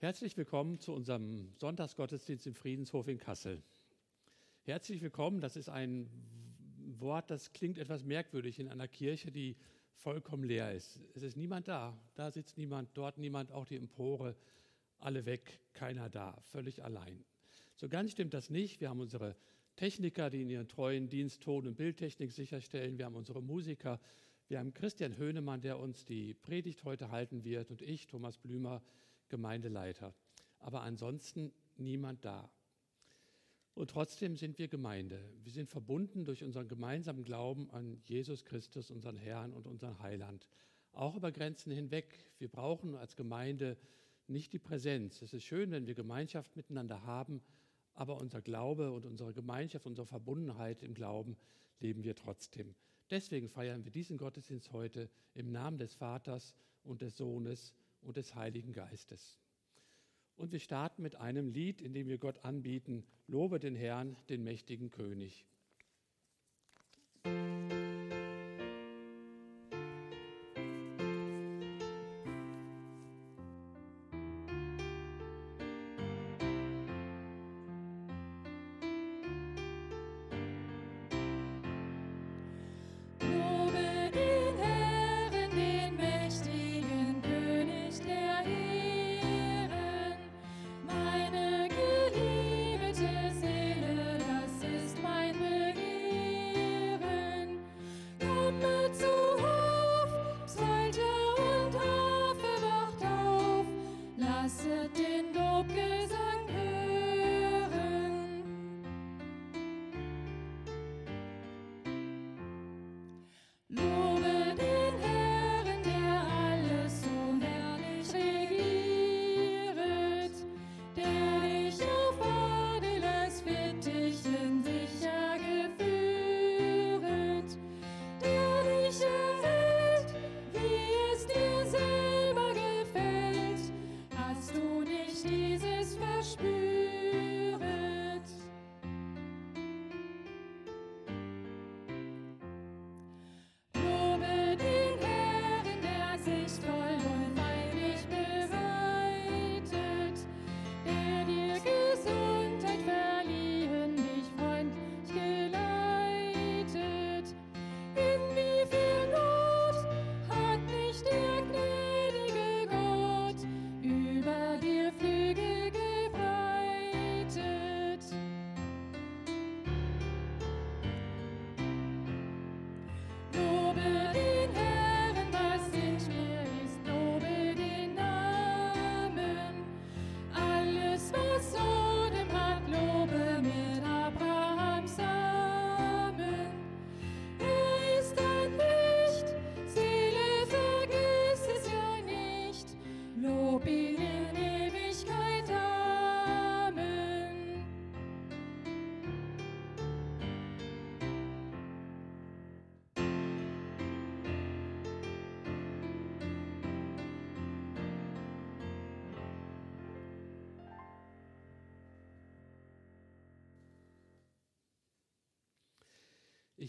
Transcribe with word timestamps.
Herzlich 0.00 0.36
willkommen 0.36 0.78
zu 0.78 0.92
unserem 0.92 1.50
Sonntagsgottesdienst 1.56 2.46
im 2.46 2.54
Friedenshof 2.54 3.08
in 3.08 3.18
Kassel. 3.18 3.60
Herzlich 4.62 5.02
willkommen, 5.02 5.40
das 5.40 5.56
ist 5.56 5.68
ein 5.68 6.08
Wort, 7.00 7.32
das 7.32 7.52
klingt 7.52 7.78
etwas 7.78 8.04
merkwürdig 8.04 8.60
in 8.60 8.68
einer 8.68 8.86
Kirche, 8.86 9.32
die 9.32 9.56
vollkommen 9.96 10.44
leer 10.44 10.72
ist. 10.72 11.00
Es 11.16 11.24
ist 11.24 11.36
niemand 11.36 11.66
da, 11.66 12.00
da 12.14 12.30
sitzt 12.30 12.58
niemand, 12.58 12.90
dort 12.94 13.18
niemand, 13.18 13.50
auch 13.50 13.64
die 13.64 13.74
Empore, 13.74 14.36
alle 15.00 15.26
weg, 15.26 15.58
keiner 15.72 16.08
da, 16.08 16.40
völlig 16.42 16.84
allein. 16.84 17.24
So 17.74 17.88
ganz 17.88 18.12
stimmt 18.12 18.34
das 18.34 18.50
nicht. 18.50 18.80
Wir 18.80 18.90
haben 18.90 19.00
unsere 19.00 19.34
Techniker, 19.74 20.30
die 20.30 20.42
in 20.42 20.50
ihren 20.50 20.68
treuen 20.68 21.08
Dienst 21.08 21.42
Ton- 21.42 21.66
und 21.66 21.74
Bildtechnik 21.74 22.30
sicherstellen. 22.30 22.98
Wir 22.98 23.06
haben 23.06 23.16
unsere 23.16 23.42
Musiker. 23.42 23.98
Wir 24.46 24.60
haben 24.60 24.72
Christian 24.74 25.16
Höhnemann, 25.16 25.60
der 25.60 25.80
uns 25.80 26.04
die 26.04 26.34
Predigt 26.34 26.84
heute 26.84 27.10
halten 27.10 27.42
wird, 27.42 27.72
und 27.72 27.82
ich, 27.82 28.06
Thomas 28.06 28.38
Blümer, 28.38 28.80
Gemeindeleiter. 29.28 30.14
Aber 30.58 30.82
ansonsten 30.82 31.52
niemand 31.76 32.24
da. 32.24 32.50
Und 33.74 33.90
trotzdem 33.90 34.36
sind 34.36 34.58
wir 34.58 34.66
Gemeinde. 34.66 35.22
Wir 35.44 35.52
sind 35.52 35.70
verbunden 35.70 36.24
durch 36.24 36.42
unseren 36.42 36.66
gemeinsamen 36.66 37.22
Glauben 37.22 37.70
an 37.70 38.02
Jesus 38.06 38.44
Christus, 38.44 38.90
unseren 38.90 39.16
Herrn 39.16 39.52
und 39.52 39.68
unseren 39.68 40.00
Heiland. 40.00 40.48
Auch 40.92 41.14
über 41.14 41.30
Grenzen 41.30 41.70
hinweg. 41.70 42.12
Wir 42.38 42.48
brauchen 42.48 42.96
als 42.96 43.14
Gemeinde 43.14 43.76
nicht 44.26 44.52
die 44.52 44.58
Präsenz. 44.58 45.22
Es 45.22 45.32
ist 45.32 45.44
schön, 45.44 45.70
wenn 45.70 45.86
wir 45.86 45.94
Gemeinschaft 45.94 46.56
miteinander 46.56 47.04
haben, 47.04 47.40
aber 47.94 48.18
unser 48.18 48.42
Glaube 48.42 48.92
und 48.92 49.06
unsere 49.06 49.32
Gemeinschaft, 49.32 49.86
unsere 49.86 50.06
Verbundenheit 50.06 50.82
im 50.82 50.94
Glauben 50.94 51.36
leben 51.80 52.02
wir 52.02 52.16
trotzdem. 52.16 52.74
Deswegen 53.10 53.48
feiern 53.48 53.84
wir 53.84 53.92
diesen 53.92 54.18
Gottesdienst 54.18 54.72
heute 54.72 55.08
im 55.34 55.50
Namen 55.50 55.78
des 55.78 55.94
Vaters 55.94 56.54
und 56.82 57.00
des 57.00 57.16
Sohnes 57.16 57.74
und 58.00 58.16
des 58.16 58.34
Heiligen 58.34 58.72
Geistes. 58.72 59.38
Und 60.36 60.52
wir 60.52 60.60
starten 60.60 61.02
mit 61.02 61.16
einem 61.16 61.48
Lied, 61.48 61.80
in 61.80 61.92
dem 61.92 62.08
wir 62.08 62.18
Gott 62.18 62.44
anbieten, 62.44 63.04
Lobe 63.26 63.58
den 63.58 63.74
Herrn, 63.74 64.16
den 64.28 64.44
mächtigen 64.44 64.90
König. 64.90 65.44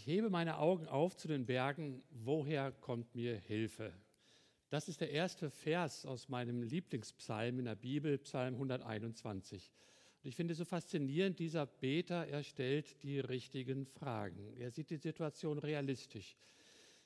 Ich 0.00 0.06
hebe 0.06 0.30
meine 0.30 0.56
Augen 0.56 0.88
auf 0.88 1.14
zu 1.14 1.28
den 1.28 1.44
Bergen, 1.44 2.02
woher 2.08 2.72
kommt 2.72 3.14
mir 3.14 3.36
Hilfe? 3.36 3.92
Das 4.70 4.88
ist 4.88 5.02
der 5.02 5.10
erste 5.10 5.50
Vers 5.50 6.06
aus 6.06 6.30
meinem 6.30 6.62
Lieblingspsalm 6.62 7.58
in 7.58 7.66
der 7.66 7.74
Bibel, 7.74 8.16
Psalm 8.16 8.54
121. 8.54 9.70
Und 10.22 10.26
ich 10.26 10.36
finde 10.36 10.52
es 10.52 10.58
so 10.58 10.64
faszinierend, 10.64 11.38
dieser 11.38 11.66
Beter, 11.66 12.26
er 12.26 12.42
stellt 12.44 13.02
die 13.02 13.20
richtigen 13.20 13.84
Fragen. 13.84 14.54
Er 14.56 14.70
sieht 14.70 14.88
die 14.88 14.96
Situation 14.96 15.58
realistisch. 15.58 16.38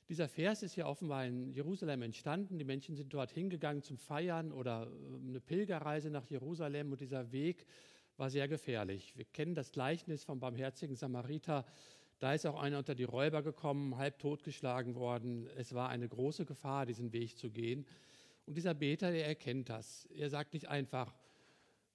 Dieser 0.09 0.29
Vers 0.29 0.63
ist 0.63 0.77
ja 0.77 0.87
offenbar 0.87 1.27
in 1.27 1.53
Jerusalem 1.53 2.03
entstanden. 2.03 2.61
Die 2.61 2.65
Menschen 2.65 2.95
sind 2.95 3.13
dort 3.13 3.33
hingegangen 3.33 3.83
zum 3.83 3.99
Feiern 3.99 4.53
oder 4.53 4.87
ähm, 4.87 5.31
eine 5.31 5.41
Pilgerreise 5.41 6.11
nach 6.11 6.31
Jerusalem 6.31 6.93
und 6.93 7.01
dieser 7.01 7.33
Weg 7.33 7.67
war 8.17 8.31
sehr 8.31 8.47
gefährlich. 8.47 9.17
Wir 9.17 9.25
kennen 9.25 9.57
das 9.57 9.73
Gleichnis 9.73 10.23
vom 10.23 10.39
barmherzigen 10.39 10.95
Samariter, 10.95 11.67
da 12.19 12.33
ist 12.33 12.47
auch 12.47 12.61
einer 12.61 12.79
unter 12.79 12.95
die 12.95 13.05
Räuber 13.05 13.43
gekommen, 13.43 13.97
halb 13.97 14.19
totgeschlagen 14.19 14.95
worden. 14.95 15.49
Es 15.57 15.75
war 15.75 15.89
eine 15.89 16.09
große 16.09 16.45
Gefahr, 16.45 16.87
diesen 16.87 17.13
Weg 17.13 17.37
zu 17.37 17.51
gehen. 17.51 17.87
Und 18.47 18.57
dieser 18.57 18.75
Beter, 18.75 19.11
der 19.11 19.27
erkennt 19.27 19.69
das. 19.69 20.07
Er 20.15 20.31
sagt 20.31 20.53
nicht 20.53 20.69
einfach, 20.69 21.15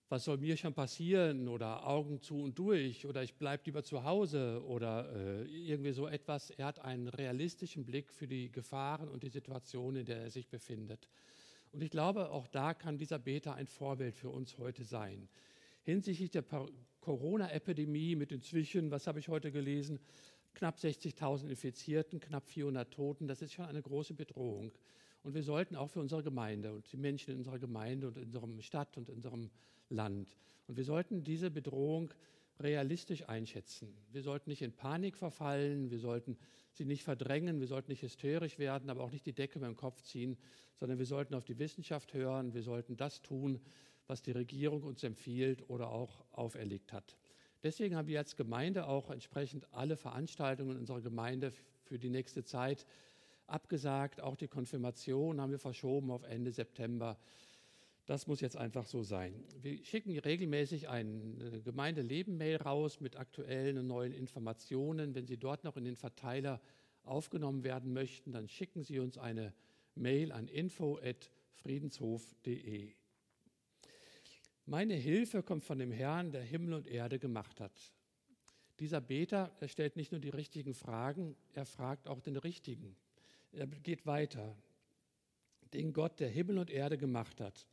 was 0.10 0.24
soll 0.24 0.38
mir 0.38 0.58
schon 0.58 0.74
passieren 0.74 1.48
oder 1.48 1.86
Augen 1.88 2.20
zu 2.20 2.42
und 2.42 2.58
durch 2.58 3.06
oder 3.06 3.22
ich 3.22 3.36
bleibe 3.36 3.64
lieber 3.66 3.84
zu 3.84 4.04
Hause 4.04 4.64
oder 4.66 5.14
äh, 5.16 5.44
irgendwie 5.44 5.92
so 5.92 6.08
etwas. 6.08 6.50
Er 6.50 6.66
hat 6.66 6.80
einen 6.80 7.08
realistischen 7.08 7.86
Blick 7.86 8.12
für 8.12 8.28
die 8.28 8.52
Gefahren 8.52 9.08
und 9.08 9.22
die 9.22 9.30
Situation, 9.30 9.96
in 9.96 10.06
der 10.06 10.22
er 10.22 10.32
sich 10.32 10.48
befindet. 10.50 11.08
Und 11.72 11.84
ich 11.84 11.92
glaube, 11.92 12.32
auch 12.32 12.48
da 12.48 12.74
kann 12.74 12.98
dieser 12.98 13.20
Beter 13.20 13.54
ein 13.54 13.68
Vorbild 13.68 14.16
für 14.16 14.30
uns 14.30 14.58
heute 14.58 14.84
sein. 14.84 15.30
Hinsichtlich 15.84 16.32
der 16.32 16.44
Corona-Epidemie 17.02 18.16
mit 18.16 18.32
inzwischen, 18.32 18.92
was 18.92 19.08
habe 19.08 19.20
ich 19.20 19.30
heute 19.30 19.52
gelesen, 19.52 20.00
knapp 20.54 20.78
60.000 20.78 21.50
Infizierten, 21.50 22.20
knapp 22.20 22.48
400 22.48 22.92
Toten, 22.92 23.28
das 23.28 23.42
ist 23.42 23.54
schon 23.54 23.66
eine 23.66 23.82
große 23.82 24.14
Bedrohung. 24.14 24.72
Und 25.24 25.34
wir 25.34 25.44
sollten 25.44 25.76
auch 25.76 25.90
für 25.90 26.00
unsere 26.00 26.24
Gemeinde 26.24 26.74
und 26.74 26.92
die 26.92 26.98
Menschen 26.98 27.32
in 27.32 27.38
unserer 27.38 27.60
Gemeinde 27.60 28.08
und 28.08 28.18
in 28.18 28.24
unserer 28.36 28.62
Stadt 28.62 28.98
und 28.98 29.10
in 29.10 29.16
unserem 29.16 29.50
Land, 29.90 30.38
und 30.70 30.78
wir 30.78 30.84
sollten 30.84 31.24
diese 31.24 31.50
Bedrohung 31.50 32.14
realistisch 32.60 33.28
einschätzen. 33.28 33.92
Wir 34.12 34.22
sollten 34.22 34.52
nicht 34.52 34.62
in 34.62 34.72
Panik 34.72 35.18
verfallen, 35.18 35.90
wir 35.90 35.98
sollten 35.98 36.38
sie 36.74 36.86
nicht 36.86 37.04
verdrängen, 37.04 37.60
wir 37.60 37.66
sollten 37.66 37.90
nicht 37.90 38.04
hysterisch 38.04 38.60
werden, 38.60 38.92
aber 38.92 39.04
auch 39.04 39.10
nicht 39.10 39.26
die 39.26 39.34
Decke 39.34 39.58
beim 39.58 39.76
Kopf 39.76 40.04
ziehen, 40.04 40.38
sondern 40.76 41.00
wir 41.00 41.08
sollten 41.08 41.34
auf 41.34 41.44
die 41.44 41.58
Wissenschaft 41.58 42.14
hören, 42.14 42.54
wir 42.54 42.62
sollten 42.62 42.98
das 42.98 43.24
tun, 43.24 43.60
was 44.10 44.22
die 44.24 44.32
Regierung 44.32 44.84
uns 44.84 45.04
empfiehlt 45.04 45.70
oder 45.70 45.92
auch 45.92 46.26
auferlegt 46.32 46.92
hat. 46.92 47.16
Deswegen 47.62 47.96
haben 47.96 48.08
wir 48.08 48.18
als 48.20 48.36
Gemeinde 48.36 48.88
auch 48.88 49.12
entsprechend 49.12 49.72
alle 49.74 49.96
Veranstaltungen 49.98 50.78
unserer 50.78 51.02
Gemeinde 51.02 51.52
für 51.84 52.00
die 52.00 52.10
nächste 52.10 52.44
Zeit 52.44 52.88
abgesagt. 53.48 54.22
Auch 54.22 54.36
die 54.36 54.48
Konfirmation 54.48 55.40
haben 55.40 55.52
wir 55.52 55.60
verschoben 55.60 56.10
auf 56.10 56.24
Ende 56.24 56.52
September. 56.52 57.20
Das 58.06 58.26
muss 58.26 58.42
jetzt 58.42 58.58
einfach 58.58 58.88
so 58.88 59.04
sein. 59.04 59.44
Wir 59.62 59.86
schicken 59.86 60.18
regelmäßig 60.18 60.90
eine 60.90 61.62
Gemeindeleben-Mail 61.64 62.56
raus 62.58 63.00
mit 63.02 63.18
aktuellen 63.18 63.78
und 63.78 63.86
neuen 63.86 64.14
Informationen. 64.14 65.14
Wenn 65.14 65.28
Sie 65.28 65.38
dort 65.38 65.64
noch 65.64 65.78
in 65.78 65.84
den 65.84 65.96
Verteiler 65.96 66.60
aufgenommen 67.04 67.64
werden 67.64 67.94
möchten, 67.94 68.32
dann 68.32 68.48
schicken 68.48 68.82
Sie 68.82 68.98
uns 68.98 69.20
eine 69.20 69.54
Mail 69.94 70.32
an 70.32 70.48
info.friedenshof.de. 70.48 72.99
Meine 74.70 74.94
Hilfe 74.94 75.42
kommt 75.42 75.64
von 75.64 75.80
dem 75.80 75.92
Herrn, 75.92 76.32
der 76.32 76.44
Himmel 76.44 76.76
und 76.76 76.86
Erde 76.86 77.18
gemacht 77.18 77.60
hat. 77.60 77.92
Dieser 78.80 79.02
Beter, 79.02 79.52
er 79.60 79.68
stellt 79.68 79.96
nicht 79.96 80.12
nur 80.12 80.22
die 80.22 80.30
richtigen 80.30 80.76
Fragen, 80.76 81.36
er 81.54 81.66
fragt 81.66 82.08
auch 82.08 82.22
den 82.22 82.36
richtigen. 82.36 82.96
Er 83.52 83.66
geht 83.66 84.06
weiter. 84.06 84.56
Den 85.74 85.92
Gott, 85.92 86.20
der 86.20 86.30
Himmel 86.30 86.60
und 86.60 86.70
Erde 86.70 87.00
gemacht 87.00 87.42
hat. 87.42 87.66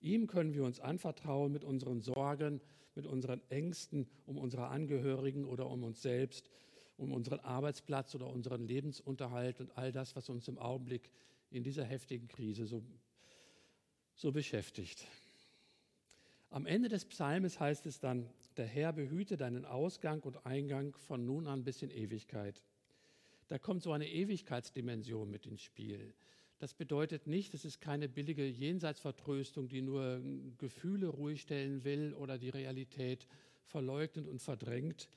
Ihm 0.00 0.26
können 0.26 0.54
wir 0.54 0.64
uns 0.64 0.80
anvertrauen 0.80 1.52
mit 1.52 1.64
unseren 1.64 2.00
Sorgen, 2.00 2.62
mit 2.94 3.04
unseren 3.04 3.42
Ängsten 3.50 4.08
um 4.24 4.38
unsere 4.38 4.68
Angehörigen 4.68 5.44
oder 5.44 5.68
um 5.68 5.84
uns 5.84 6.00
selbst, 6.00 6.48
um 6.96 7.12
unseren 7.12 7.40
Arbeitsplatz 7.40 8.14
oder 8.14 8.26
unseren 8.26 8.66
Lebensunterhalt 8.66 9.60
und 9.60 9.76
all 9.76 9.92
das, 9.92 10.16
was 10.16 10.30
uns 10.30 10.48
im 10.48 10.56
Augenblick 10.56 11.10
in 11.50 11.62
dieser 11.62 11.84
heftigen 11.84 12.26
Krise 12.26 12.64
so, 12.64 12.82
so 14.14 14.32
beschäftigt. 14.32 15.06
Am 16.50 16.64
Ende 16.64 16.88
des 16.88 17.04
Psalmes 17.04 17.60
heißt 17.60 17.84
es 17.84 18.00
dann, 18.00 18.26
der 18.56 18.66
Herr 18.66 18.94
behüte 18.94 19.36
deinen 19.36 19.66
Ausgang 19.66 20.22
und 20.22 20.46
Eingang 20.46 20.96
von 20.96 21.26
nun 21.26 21.46
an 21.46 21.62
bis 21.62 21.82
in 21.82 21.90
Ewigkeit. 21.90 22.62
Da 23.48 23.58
kommt 23.58 23.82
so 23.82 23.92
eine 23.92 24.08
Ewigkeitsdimension 24.08 25.30
mit 25.30 25.46
ins 25.46 25.62
Spiel. 25.62 26.14
Das 26.58 26.72
bedeutet 26.72 27.26
nicht, 27.26 27.52
es 27.52 27.66
ist 27.66 27.80
keine 27.80 28.08
billige 28.08 28.46
Jenseitsvertröstung, 28.46 29.68
die 29.68 29.82
nur 29.82 30.22
Gefühle 30.56 31.08
ruhig 31.08 31.42
stellen 31.42 31.84
will 31.84 32.14
oder 32.14 32.38
die 32.38 32.48
Realität 32.48 33.28
verleugnet 33.64 34.26
und 34.26 34.40
verdrängt. 34.40 35.08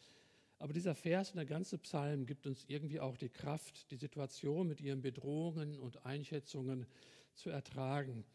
Aber 0.60 0.74
dieser 0.74 0.95
Vers 0.95 1.31
und 1.31 1.38
der 1.38 1.45
ganze 1.45 1.78
Psalm 1.80 2.25
gibt 2.25 2.45
uns 2.45 2.66
irgendwie 2.68 3.00
auch 3.00 3.18
die 3.18 3.30
Kraft, 3.30 3.89
die 3.89 3.95
Situation 3.95 4.68
mit 4.68 4.81
ihren 4.81 5.01
Bedrohungen 5.01 5.80
und 5.80 6.06
Einschätzungen 6.06 6.86
zu 7.33 7.50
ertragen. 7.50 8.25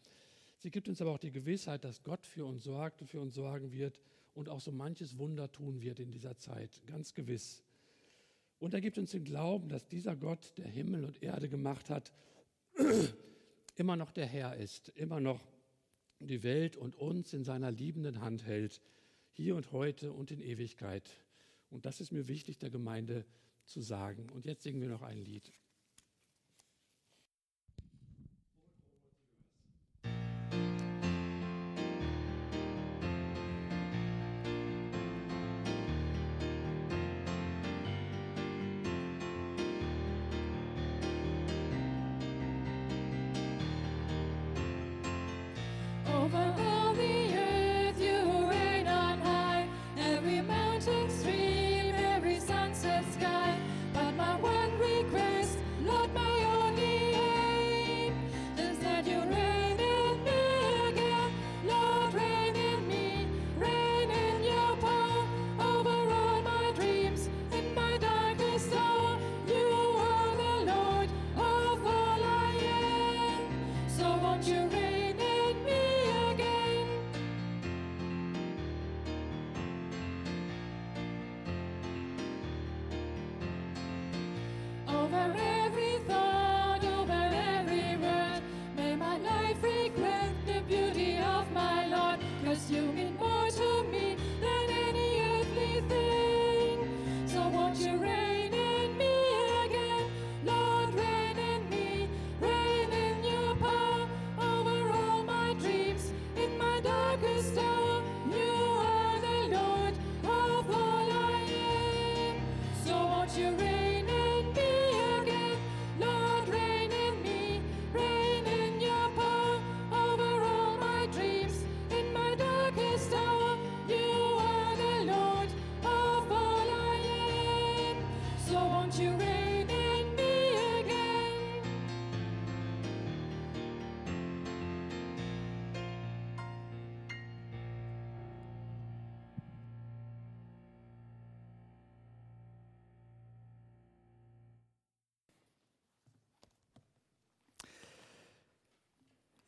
Sie 0.57 0.71
gibt 0.71 0.87
uns 0.87 1.01
aber 1.01 1.11
auch 1.11 1.19
die 1.19 1.31
Gewissheit, 1.31 1.83
dass 1.83 2.03
Gott 2.03 2.25
für 2.25 2.45
uns 2.45 2.63
sorgt 2.63 3.01
und 3.01 3.07
für 3.07 3.19
uns 3.19 3.35
sorgen 3.35 3.71
wird 3.71 3.99
und 4.33 4.49
auch 4.49 4.59
so 4.59 4.71
manches 4.71 5.17
Wunder 5.17 5.51
tun 5.51 5.81
wird 5.81 5.99
in 5.99 6.11
dieser 6.11 6.37
Zeit, 6.37 6.81
ganz 6.87 7.13
gewiss. 7.13 7.63
Und 8.59 8.73
er 8.73 8.81
gibt 8.81 8.97
uns 8.97 9.11
den 9.11 9.23
Glauben, 9.23 9.69
dass 9.69 9.87
dieser 9.87 10.15
Gott, 10.15 10.57
der 10.57 10.67
Himmel 10.67 11.05
und 11.05 11.21
Erde 11.21 11.47
gemacht 11.47 11.89
hat, 11.89 12.11
immer 13.75 13.95
noch 13.95 14.11
der 14.11 14.25
Herr 14.25 14.55
ist, 14.55 14.89
immer 14.89 15.19
noch 15.19 15.41
die 16.19 16.41
Welt 16.41 16.75
und 16.75 16.95
uns 16.95 17.33
in 17.33 17.43
seiner 17.43 17.71
liebenden 17.71 18.21
Hand 18.21 18.45
hält, 18.45 18.81
hier 19.31 19.55
und 19.55 19.71
heute 19.71 20.11
und 20.11 20.31
in 20.31 20.41
Ewigkeit. 20.41 21.07
Und 21.69 21.85
das 21.85 22.01
ist 22.01 22.11
mir 22.11 22.27
wichtig, 22.27 22.57
der 22.57 22.71
Gemeinde 22.71 23.25
zu 23.65 23.81
sagen. 23.81 24.29
Und 24.31 24.45
jetzt 24.45 24.63
singen 24.63 24.81
wir 24.81 24.89
noch 24.89 25.03
ein 25.03 25.19
Lied. 25.19 25.51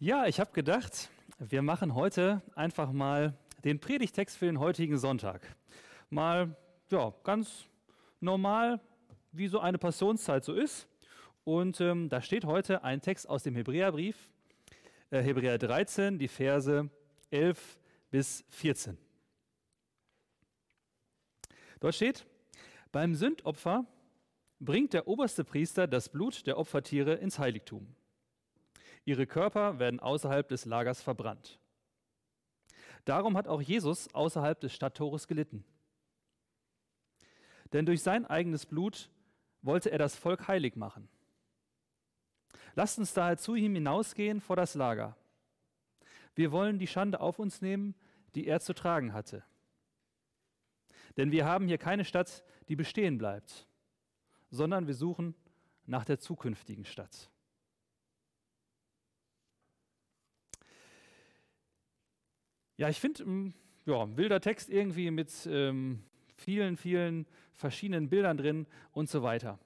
Ja, 0.10 0.26
ich 0.26 0.40
habe 0.40 0.52
gedacht, 0.54 1.12
wir 1.38 1.62
machen 1.62 1.94
heute 1.94 2.42
einfach 2.56 2.92
mal 2.92 3.38
den 3.64 3.80
Predigtext 3.80 4.38
für 4.38 4.48
den 4.48 4.58
heutigen 4.58 4.98
Sonntag. 4.98 5.56
Mal 6.10 6.56
ja, 6.90 7.14
ganz 7.24 7.66
normal, 8.20 8.82
wie 9.32 9.48
so 9.48 9.60
eine 9.60 9.78
Passionszeit 9.78 10.44
so 10.44 10.56
ist. 10.56 10.88
Und 11.44 11.80
ähm, 11.80 12.10
da 12.10 12.24
steht 12.24 12.44
heute 12.46 12.84
ein 12.84 13.02
Text 13.02 13.30
aus 13.30 13.44
dem 13.44 13.54
Hebräerbrief, 13.54 14.32
äh, 15.12 15.22
Hebräer 15.22 15.60
13, 15.60 16.18
die 16.18 16.28
Verse 16.28 16.90
11 17.30 17.78
bis 18.10 18.44
14. 18.50 18.98
Dort 21.82 21.94
steht, 21.94 22.26
beim 22.92 23.14
Sündopfer 23.14 23.86
bringt 24.60 24.94
der 24.94 25.08
oberste 25.08 25.44
Priester 25.44 25.86
das 25.86 26.10
Blut 26.10 26.48
der 26.48 26.58
Opfertiere 26.58 27.14
ins 27.14 27.38
Heiligtum. 27.38 27.96
Ihre 29.06 29.26
Körper 29.26 29.80
werden 29.80 30.00
außerhalb 30.00 30.48
des 30.48 30.66
Lagers 30.66 31.02
verbrannt. 31.02 31.60
Darum 33.06 33.38
hat 33.38 33.48
auch 33.48 33.62
Jesus 33.62 34.14
außerhalb 34.14 34.60
des 34.60 34.74
Stadttores 34.74 35.28
gelitten. 35.28 35.64
Denn 37.74 37.86
durch 37.86 38.02
sein 38.02 38.26
eigenes 38.26 38.66
Blut 38.66 39.10
wollte 39.62 39.92
er 39.92 39.98
das 39.98 40.16
Volk 40.16 40.48
heilig 40.48 40.76
machen. 40.76 41.10
Lasst 42.76 43.00
uns 43.00 43.14
daher 43.14 43.38
zu 43.38 43.56
ihm 43.56 43.74
hinausgehen 43.76 44.42
vor 44.42 44.56
das 44.56 44.76
Lager. 44.76 45.18
Wir 46.36 46.52
wollen 46.52 46.80
die 46.80 46.88
Schande 46.88 47.20
auf 47.20 47.40
uns 47.40 47.62
nehmen, 47.62 47.96
die 48.36 48.48
er 48.48 48.60
zu 48.60 48.74
tragen 48.74 49.14
hatte. 49.14 49.44
Denn 51.18 51.32
wir 51.32 51.46
haben 51.46 51.68
hier 51.68 51.78
keine 51.78 52.06
Stadt, 52.06 52.44
die 52.68 52.76
bestehen 52.76 53.18
bleibt, 53.18 53.68
sondern 54.50 54.88
wir 54.88 54.94
suchen 54.94 55.36
nach 55.86 56.06
der 56.06 56.20
zukünftigen 56.20 56.86
Stadt. 56.86 57.32
Ja, 62.80 62.88
ich 62.88 63.02
finde, 63.02 63.26
mm, 63.26 63.54
ja, 63.88 64.16
wilder 64.16 64.40
Text 64.40 64.70
irgendwie 64.70 65.12
mit 65.12 65.30
ähm, 65.52 66.02
vielen, 66.38 66.78
vielen 66.78 67.26
verschiedenen 67.54 68.08
Bildern 68.08 68.38
drin 68.38 68.68
und 68.94 69.10
so 69.10 69.22
weiter. 69.22 69.60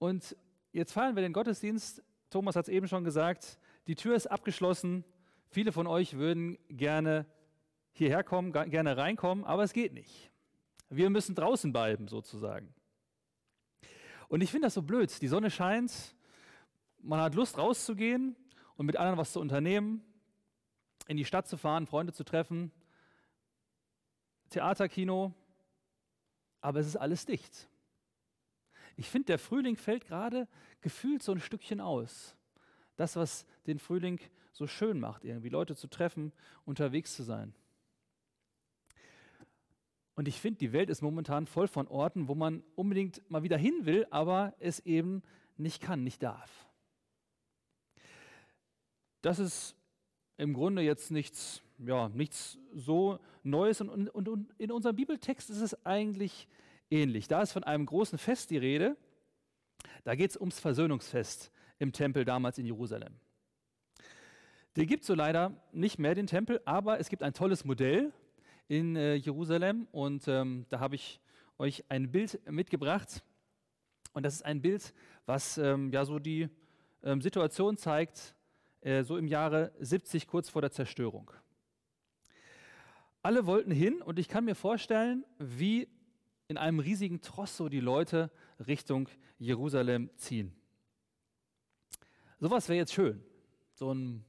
Und 0.00 0.36
jetzt 0.72 0.90
feiern 0.94 1.14
wir 1.14 1.22
den 1.22 1.32
Gottesdienst. 1.32 2.02
Thomas 2.28 2.56
hat 2.56 2.64
es 2.64 2.70
eben 2.70 2.88
schon 2.88 3.04
gesagt, 3.04 3.60
die 3.86 3.94
Tür 3.94 4.16
ist 4.16 4.26
abgeschlossen. 4.26 5.04
Viele 5.46 5.70
von 5.70 5.86
euch 5.86 6.14
würden 6.14 6.58
gerne 6.68 7.24
hierher 7.92 8.24
kommen, 8.24 8.52
gerne 8.52 8.96
reinkommen, 8.96 9.44
aber 9.44 9.62
es 9.62 9.72
geht 9.72 9.92
nicht. 9.92 10.32
Wir 10.88 11.08
müssen 11.08 11.36
draußen 11.36 11.72
bleiben, 11.72 12.08
sozusagen. 12.08 12.74
Und 14.26 14.40
ich 14.40 14.50
finde 14.50 14.66
das 14.66 14.74
so 14.74 14.82
blöd. 14.82 15.22
Die 15.22 15.28
Sonne 15.28 15.52
scheint, 15.52 16.16
man 17.00 17.20
hat 17.20 17.36
Lust 17.36 17.58
rauszugehen 17.58 18.34
und 18.74 18.86
mit 18.86 18.96
anderen 18.96 19.20
was 19.20 19.30
zu 19.30 19.38
unternehmen, 19.38 20.04
in 21.08 21.16
die 21.16 21.24
Stadt 21.24 21.48
zu 21.48 21.56
fahren, 21.56 21.86
Freunde 21.86 22.12
zu 22.12 22.24
treffen, 22.24 22.72
Theater, 24.50 24.88
Kino, 24.88 25.32
aber 26.60 26.80
es 26.80 26.86
ist 26.86 26.96
alles 26.96 27.26
dicht. 27.26 27.68
Ich 28.96 29.08
finde, 29.08 29.26
der 29.26 29.38
Frühling 29.38 29.76
fällt 29.76 30.06
gerade 30.06 30.46
gefühlt 30.80 31.22
so 31.22 31.32
ein 31.32 31.40
Stückchen 31.40 31.80
aus. 31.80 32.36
Das, 32.96 33.16
was 33.16 33.46
den 33.66 33.78
Frühling 33.78 34.20
so 34.52 34.66
schön 34.66 35.00
macht, 35.00 35.24
irgendwie 35.24 35.48
Leute 35.48 35.74
zu 35.74 35.88
treffen, 35.88 36.32
unterwegs 36.64 37.16
zu 37.16 37.22
sein. 37.22 37.54
Und 40.14 40.28
ich 40.28 40.38
finde, 40.38 40.58
die 40.58 40.72
Welt 40.72 40.90
ist 40.90 41.00
momentan 41.00 41.46
voll 41.46 41.68
von 41.68 41.88
Orten, 41.88 42.28
wo 42.28 42.34
man 42.34 42.62
unbedingt 42.74 43.28
mal 43.30 43.42
wieder 43.42 43.56
hin 43.56 43.86
will, 43.86 44.06
aber 44.10 44.54
es 44.58 44.80
eben 44.80 45.22
nicht 45.56 45.80
kann, 45.80 46.04
nicht 46.04 46.22
darf. 46.22 46.68
Das 49.22 49.38
ist 49.38 49.74
im 50.36 50.54
Grunde 50.54 50.82
jetzt 50.82 51.10
nichts, 51.10 51.62
ja, 51.78 52.08
nichts 52.08 52.58
so 52.74 53.18
Neues 53.42 53.80
und, 53.80 53.88
und, 53.88 54.08
und 54.28 54.54
in 54.58 54.70
unserem 54.70 54.96
Bibeltext 54.96 55.50
ist 55.50 55.60
es 55.60 55.86
eigentlich 55.86 56.48
ähnlich. 56.90 57.28
Da 57.28 57.42
ist 57.42 57.52
von 57.52 57.64
einem 57.64 57.86
großen 57.86 58.18
Fest 58.18 58.50
die 58.50 58.58
Rede. 58.58 58.96
Da 60.04 60.14
geht 60.14 60.30
es 60.30 60.36
ums 60.36 60.60
Versöhnungsfest 60.60 61.50
im 61.78 61.92
Tempel 61.92 62.24
damals 62.24 62.58
in 62.58 62.66
Jerusalem. 62.66 63.14
Der 64.76 64.86
gibt 64.86 65.04
so 65.04 65.14
leider 65.14 65.52
nicht 65.72 65.98
mehr 65.98 66.14
den 66.14 66.26
Tempel, 66.26 66.60
aber 66.64 66.98
es 66.98 67.08
gibt 67.08 67.22
ein 67.22 67.34
tolles 67.34 67.64
Modell 67.64 68.12
in 68.68 68.96
äh, 68.96 69.14
Jerusalem 69.16 69.86
und 69.92 70.26
ähm, 70.28 70.64
da 70.70 70.80
habe 70.80 70.94
ich 70.94 71.20
euch 71.58 71.84
ein 71.90 72.10
Bild 72.10 72.40
mitgebracht. 72.50 73.22
Und 74.14 74.24
das 74.24 74.34
ist 74.34 74.44
ein 74.44 74.62
Bild, 74.62 74.94
was 75.26 75.58
ähm, 75.58 75.90
ja 75.92 76.04
so 76.04 76.18
die 76.18 76.48
ähm, 77.02 77.20
Situation 77.20 77.76
zeigt, 77.76 78.34
äh, 78.82 79.02
so 79.02 79.16
im 79.16 79.26
Jahre 79.26 79.72
70 79.80 80.26
kurz 80.26 80.48
vor 80.48 80.60
der 80.60 80.70
Zerstörung. 80.70 81.30
Alle 83.22 83.46
wollten 83.46 83.70
hin 83.70 84.02
und 84.02 84.18
ich 84.18 84.28
kann 84.28 84.44
mir 84.44 84.54
vorstellen, 84.54 85.24
wie 85.38 85.88
in 86.48 86.56
einem 86.58 86.80
riesigen 86.80 87.20
Tross 87.20 87.56
so 87.56 87.68
die 87.68 87.80
Leute 87.80 88.30
Richtung 88.66 89.08
Jerusalem 89.38 90.10
ziehen. 90.16 90.54
Sowas 92.40 92.68
wäre 92.68 92.78
jetzt 92.78 92.92
schön. 92.92 93.24
So 93.74 93.94
ein 93.94 94.24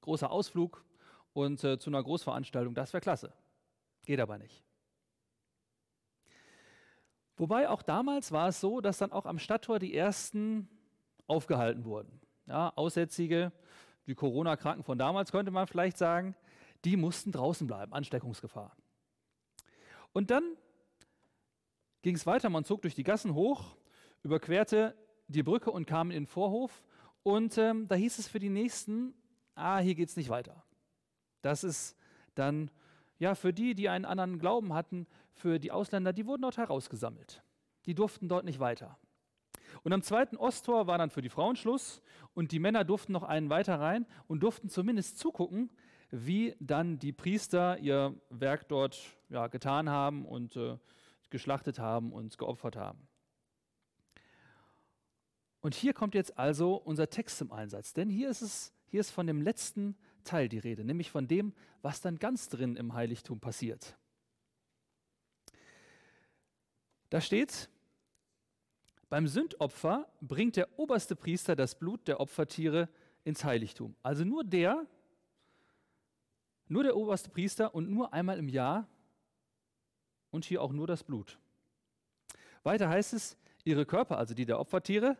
großer 0.00 0.30
Ausflug 0.30 0.84
und 1.32 1.62
äh, 1.62 1.78
zu 1.78 1.90
einer 1.90 2.02
Großveranstaltung, 2.02 2.74
das 2.74 2.92
wäre 2.92 3.00
klasse. 3.00 3.32
Geht 4.04 4.20
aber 4.20 4.38
nicht. 4.38 4.64
Wobei 7.36 7.68
auch 7.68 7.82
damals 7.82 8.32
war 8.32 8.48
es 8.48 8.60
so, 8.60 8.80
dass 8.80 8.98
dann 8.98 9.12
auch 9.12 9.26
am 9.26 9.38
Stadttor 9.38 9.78
die 9.78 9.94
ersten 9.94 10.68
aufgehalten 11.26 11.84
wurden. 11.84 12.20
Ja, 12.46 12.72
Aussätzige, 12.76 13.52
die 14.06 14.14
Corona-Kranken 14.14 14.84
von 14.84 14.98
damals 14.98 15.32
könnte 15.32 15.50
man 15.50 15.66
vielleicht 15.66 15.98
sagen, 15.98 16.34
die 16.84 16.96
mussten 16.96 17.32
draußen 17.32 17.66
bleiben, 17.66 17.92
Ansteckungsgefahr. 17.92 18.76
Und 20.12 20.30
dann 20.30 20.56
ging 22.02 22.14
es 22.14 22.26
weiter, 22.26 22.48
man 22.48 22.64
zog 22.64 22.82
durch 22.82 22.94
die 22.94 23.02
Gassen 23.02 23.34
hoch, 23.34 23.76
überquerte 24.22 24.96
die 25.28 25.42
Brücke 25.42 25.70
und 25.70 25.86
kam 25.86 26.10
in 26.10 26.22
den 26.22 26.26
Vorhof. 26.26 26.82
Und 27.22 27.58
ähm, 27.58 27.88
da 27.88 27.96
hieß 27.96 28.18
es 28.18 28.28
für 28.28 28.38
die 28.38 28.48
Nächsten, 28.48 29.14
ah, 29.56 29.78
hier 29.78 29.94
geht 29.94 30.08
es 30.08 30.16
nicht 30.16 30.28
weiter. 30.28 30.62
Das 31.42 31.64
ist 31.64 31.96
dann, 32.34 32.70
ja, 33.18 33.34
für 33.34 33.52
die, 33.52 33.74
die 33.74 33.88
einen 33.88 34.04
anderen 34.04 34.38
Glauben 34.38 34.72
hatten, 34.72 35.06
für 35.32 35.58
die 35.58 35.72
Ausländer, 35.72 36.12
die 36.12 36.26
wurden 36.26 36.42
dort 36.42 36.56
herausgesammelt. 36.56 37.42
Die 37.86 37.94
durften 37.94 38.28
dort 38.28 38.44
nicht 38.44 38.60
weiter. 38.60 38.98
Und 39.86 39.92
am 39.92 40.02
zweiten 40.02 40.36
Osttor 40.36 40.88
war 40.88 40.98
dann 40.98 41.10
für 41.10 41.22
die 41.22 41.28
Frauen 41.28 41.54
Schluss 41.54 42.02
und 42.34 42.50
die 42.50 42.58
Männer 42.58 42.82
durften 42.84 43.12
noch 43.12 43.22
einen 43.22 43.50
weiter 43.50 43.78
rein 43.78 44.04
und 44.26 44.40
durften 44.40 44.68
zumindest 44.68 45.16
zugucken, 45.16 45.70
wie 46.10 46.56
dann 46.58 46.98
die 46.98 47.12
Priester 47.12 47.78
ihr 47.78 48.20
Werk 48.28 48.66
dort 48.66 49.00
ja, 49.28 49.46
getan 49.46 49.88
haben 49.88 50.24
und 50.24 50.56
äh, 50.56 50.76
geschlachtet 51.30 51.78
haben 51.78 52.12
und 52.12 52.36
geopfert 52.36 52.74
haben. 52.74 53.06
Und 55.60 55.76
hier 55.76 55.94
kommt 55.94 56.16
jetzt 56.16 56.36
also 56.36 56.74
unser 56.74 57.08
Text 57.08 57.38
zum 57.38 57.52
Einsatz, 57.52 57.92
denn 57.92 58.10
hier 58.10 58.28
ist 58.28 58.42
es, 58.42 58.72
hier 58.86 58.98
ist 58.98 59.12
von 59.12 59.28
dem 59.28 59.40
letzten 59.40 59.96
Teil 60.24 60.48
die 60.48 60.58
Rede, 60.58 60.84
nämlich 60.84 61.12
von 61.12 61.28
dem, 61.28 61.54
was 61.82 62.00
dann 62.00 62.18
ganz 62.18 62.48
drin 62.48 62.74
im 62.74 62.94
Heiligtum 62.94 63.38
passiert. 63.38 63.96
Da 67.08 67.20
steht, 67.20 67.68
beim 69.08 69.28
Sündopfer 69.28 70.08
bringt 70.20 70.56
der 70.56 70.78
oberste 70.78 71.14
Priester 71.14 71.54
das 71.54 71.78
Blut 71.78 72.08
der 72.08 72.20
Opfertiere 72.20 72.88
ins 73.24 73.44
Heiligtum. 73.44 73.94
Also 74.02 74.24
nur 74.24 74.44
der, 74.44 74.86
nur 76.68 76.82
der 76.82 76.96
oberste 76.96 77.30
Priester 77.30 77.74
und 77.74 77.90
nur 77.90 78.12
einmal 78.12 78.38
im 78.38 78.48
Jahr 78.48 78.88
und 80.30 80.44
hier 80.44 80.62
auch 80.62 80.72
nur 80.72 80.86
das 80.86 81.04
Blut. 81.04 81.38
Weiter 82.62 82.88
heißt 82.88 83.12
es, 83.14 83.36
ihre 83.64 83.86
Körper, 83.86 84.18
also 84.18 84.34
die 84.34 84.44
der 84.44 84.58
Opfertiere, 84.58 85.16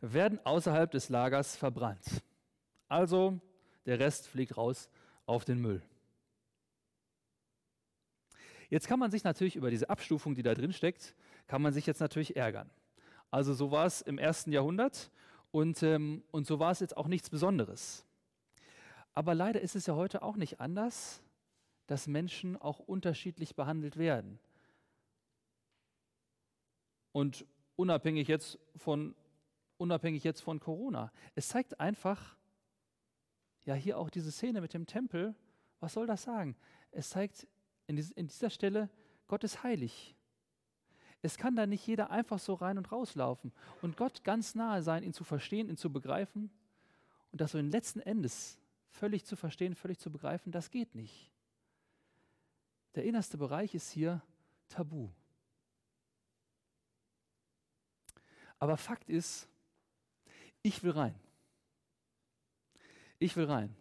werden 0.00 0.44
außerhalb 0.44 0.90
des 0.90 1.08
Lagers 1.08 1.56
verbrannt. 1.56 2.22
Also 2.88 3.40
der 3.86 4.00
Rest 4.00 4.26
fliegt 4.26 4.56
raus 4.56 4.90
auf 5.26 5.44
den 5.44 5.60
Müll. 5.60 5.80
Jetzt 8.68 8.88
kann 8.88 8.98
man 8.98 9.10
sich 9.10 9.22
natürlich 9.22 9.54
über 9.54 9.70
diese 9.70 9.90
Abstufung, 9.90 10.34
die 10.34 10.42
da 10.42 10.54
drin 10.54 10.72
steckt, 10.72 11.14
kann 11.46 11.62
man 11.62 11.72
sich 11.72 11.86
jetzt 11.86 12.00
natürlich 12.00 12.36
ärgern. 12.36 12.70
Also 13.32 13.54
so 13.54 13.70
war 13.70 13.86
es 13.86 14.02
im 14.02 14.18
ersten 14.18 14.52
Jahrhundert 14.52 15.10
und, 15.50 15.82
ähm, 15.82 16.22
und 16.30 16.46
so 16.46 16.58
war 16.58 16.70
es 16.70 16.80
jetzt 16.80 16.96
auch 16.96 17.08
nichts 17.08 17.30
Besonderes. 17.30 18.04
Aber 19.14 19.34
leider 19.34 19.60
ist 19.60 19.74
es 19.74 19.86
ja 19.86 19.96
heute 19.96 20.22
auch 20.22 20.36
nicht 20.36 20.60
anders, 20.60 21.22
dass 21.86 22.06
Menschen 22.06 22.56
auch 22.56 22.78
unterschiedlich 22.78 23.56
behandelt 23.56 23.96
werden. 23.96 24.38
Und 27.12 27.46
unabhängig 27.76 28.28
jetzt 28.28 28.58
von, 28.76 29.14
unabhängig 29.78 30.24
jetzt 30.24 30.42
von 30.42 30.60
Corona. 30.60 31.10
Es 31.34 31.48
zeigt 31.48 31.80
einfach, 31.80 32.36
ja 33.64 33.74
hier 33.74 33.96
auch 33.96 34.10
diese 34.10 34.30
Szene 34.30 34.60
mit 34.60 34.74
dem 34.74 34.86
Tempel, 34.86 35.34
was 35.80 35.94
soll 35.94 36.06
das 36.06 36.22
sagen? 36.22 36.54
Es 36.90 37.08
zeigt 37.08 37.46
in, 37.86 37.96
dieser 37.96 38.50
Stelle, 38.50 38.90
Gott 39.26 39.42
ist 39.42 39.62
heilig. 39.62 40.14
Es 41.22 41.36
kann 41.36 41.54
da 41.54 41.66
nicht 41.66 41.86
jeder 41.86 42.10
einfach 42.10 42.40
so 42.40 42.54
rein 42.54 42.78
und 42.78 42.90
rauslaufen 42.90 43.52
und 43.80 43.96
Gott 43.96 44.24
ganz 44.24 44.56
nahe 44.56 44.82
sein, 44.82 45.04
ihn 45.04 45.12
zu 45.12 45.22
verstehen, 45.22 45.68
ihn 45.68 45.76
zu 45.76 45.90
begreifen 45.92 46.50
und 47.30 47.40
das 47.40 47.52
so 47.52 47.58
in 47.58 47.70
letzten 47.70 48.00
Endes 48.00 48.58
völlig 48.90 49.24
zu 49.24 49.36
verstehen, 49.36 49.74
völlig 49.74 49.98
zu 49.98 50.10
begreifen, 50.10 50.52
das 50.52 50.70
geht 50.70 50.94
nicht. 50.94 51.30
Der 52.96 53.04
innerste 53.04 53.38
Bereich 53.38 53.74
ist 53.74 53.90
hier 53.90 54.20
tabu. 54.68 55.08
Aber 58.58 58.76
Fakt 58.76 59.08
ist, 59.08 59.48
ich 60.62 60.82
will 60.82 60.92
rein. 60.92 61.14
Ich 63.18 63.36
will 63.36 63.46
rein. 63.46 63.74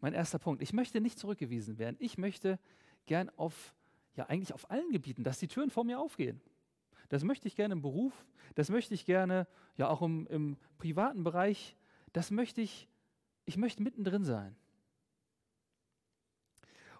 Mein 0.00 0.14
erster 0.14 0.38
Punkt. 0.38 0.62
Ich 0.62 0.72
möchte 0.72 1.00
nicht 1.00 1.18
zurückgewiesen 1.18 1.78
werden. 1.78 1.96
Ich 2.00 2.18
möchte 2.18 2.58
gern 3.06 3.30
auf, 3.36 3.74
ja 4.14 4.26
eigentlich 4.26 4.52
auf 4.52 4.70
allen 4.70 4.90
Gebieten, 4.90 5.24
dass 5.24 5.38
die 5.38 5.48
Türen 5.48 5.70
vor 5.70 5.84
mir 5.84 6.00
aufgehen. 6.00 6.40
Das 7.08 7.24
möchte 7.24 7.48
ich 7.48 7.56
gerne 7.56 7.72
im 7.72 7.82
Beruf, 7.82 8.26
das 8.54 8.68
möchte 8.68 8.94
ich 8.94 9.04
gerne 9.04 9.46
ja 9.76 9.88
auch 9.88 10.02
im, 10.02 10.26
im 10.26 10.56
privaten 10.78 11.24
Bereich, 11.24 11.76
das 12.12 12.30
möchte 12.30 12.60
ich, 12.60 12.88
ich 13.44 13.56
möchte 13.56 13.82
mittendrin 13.82 14.24
sein. 14.24 14.56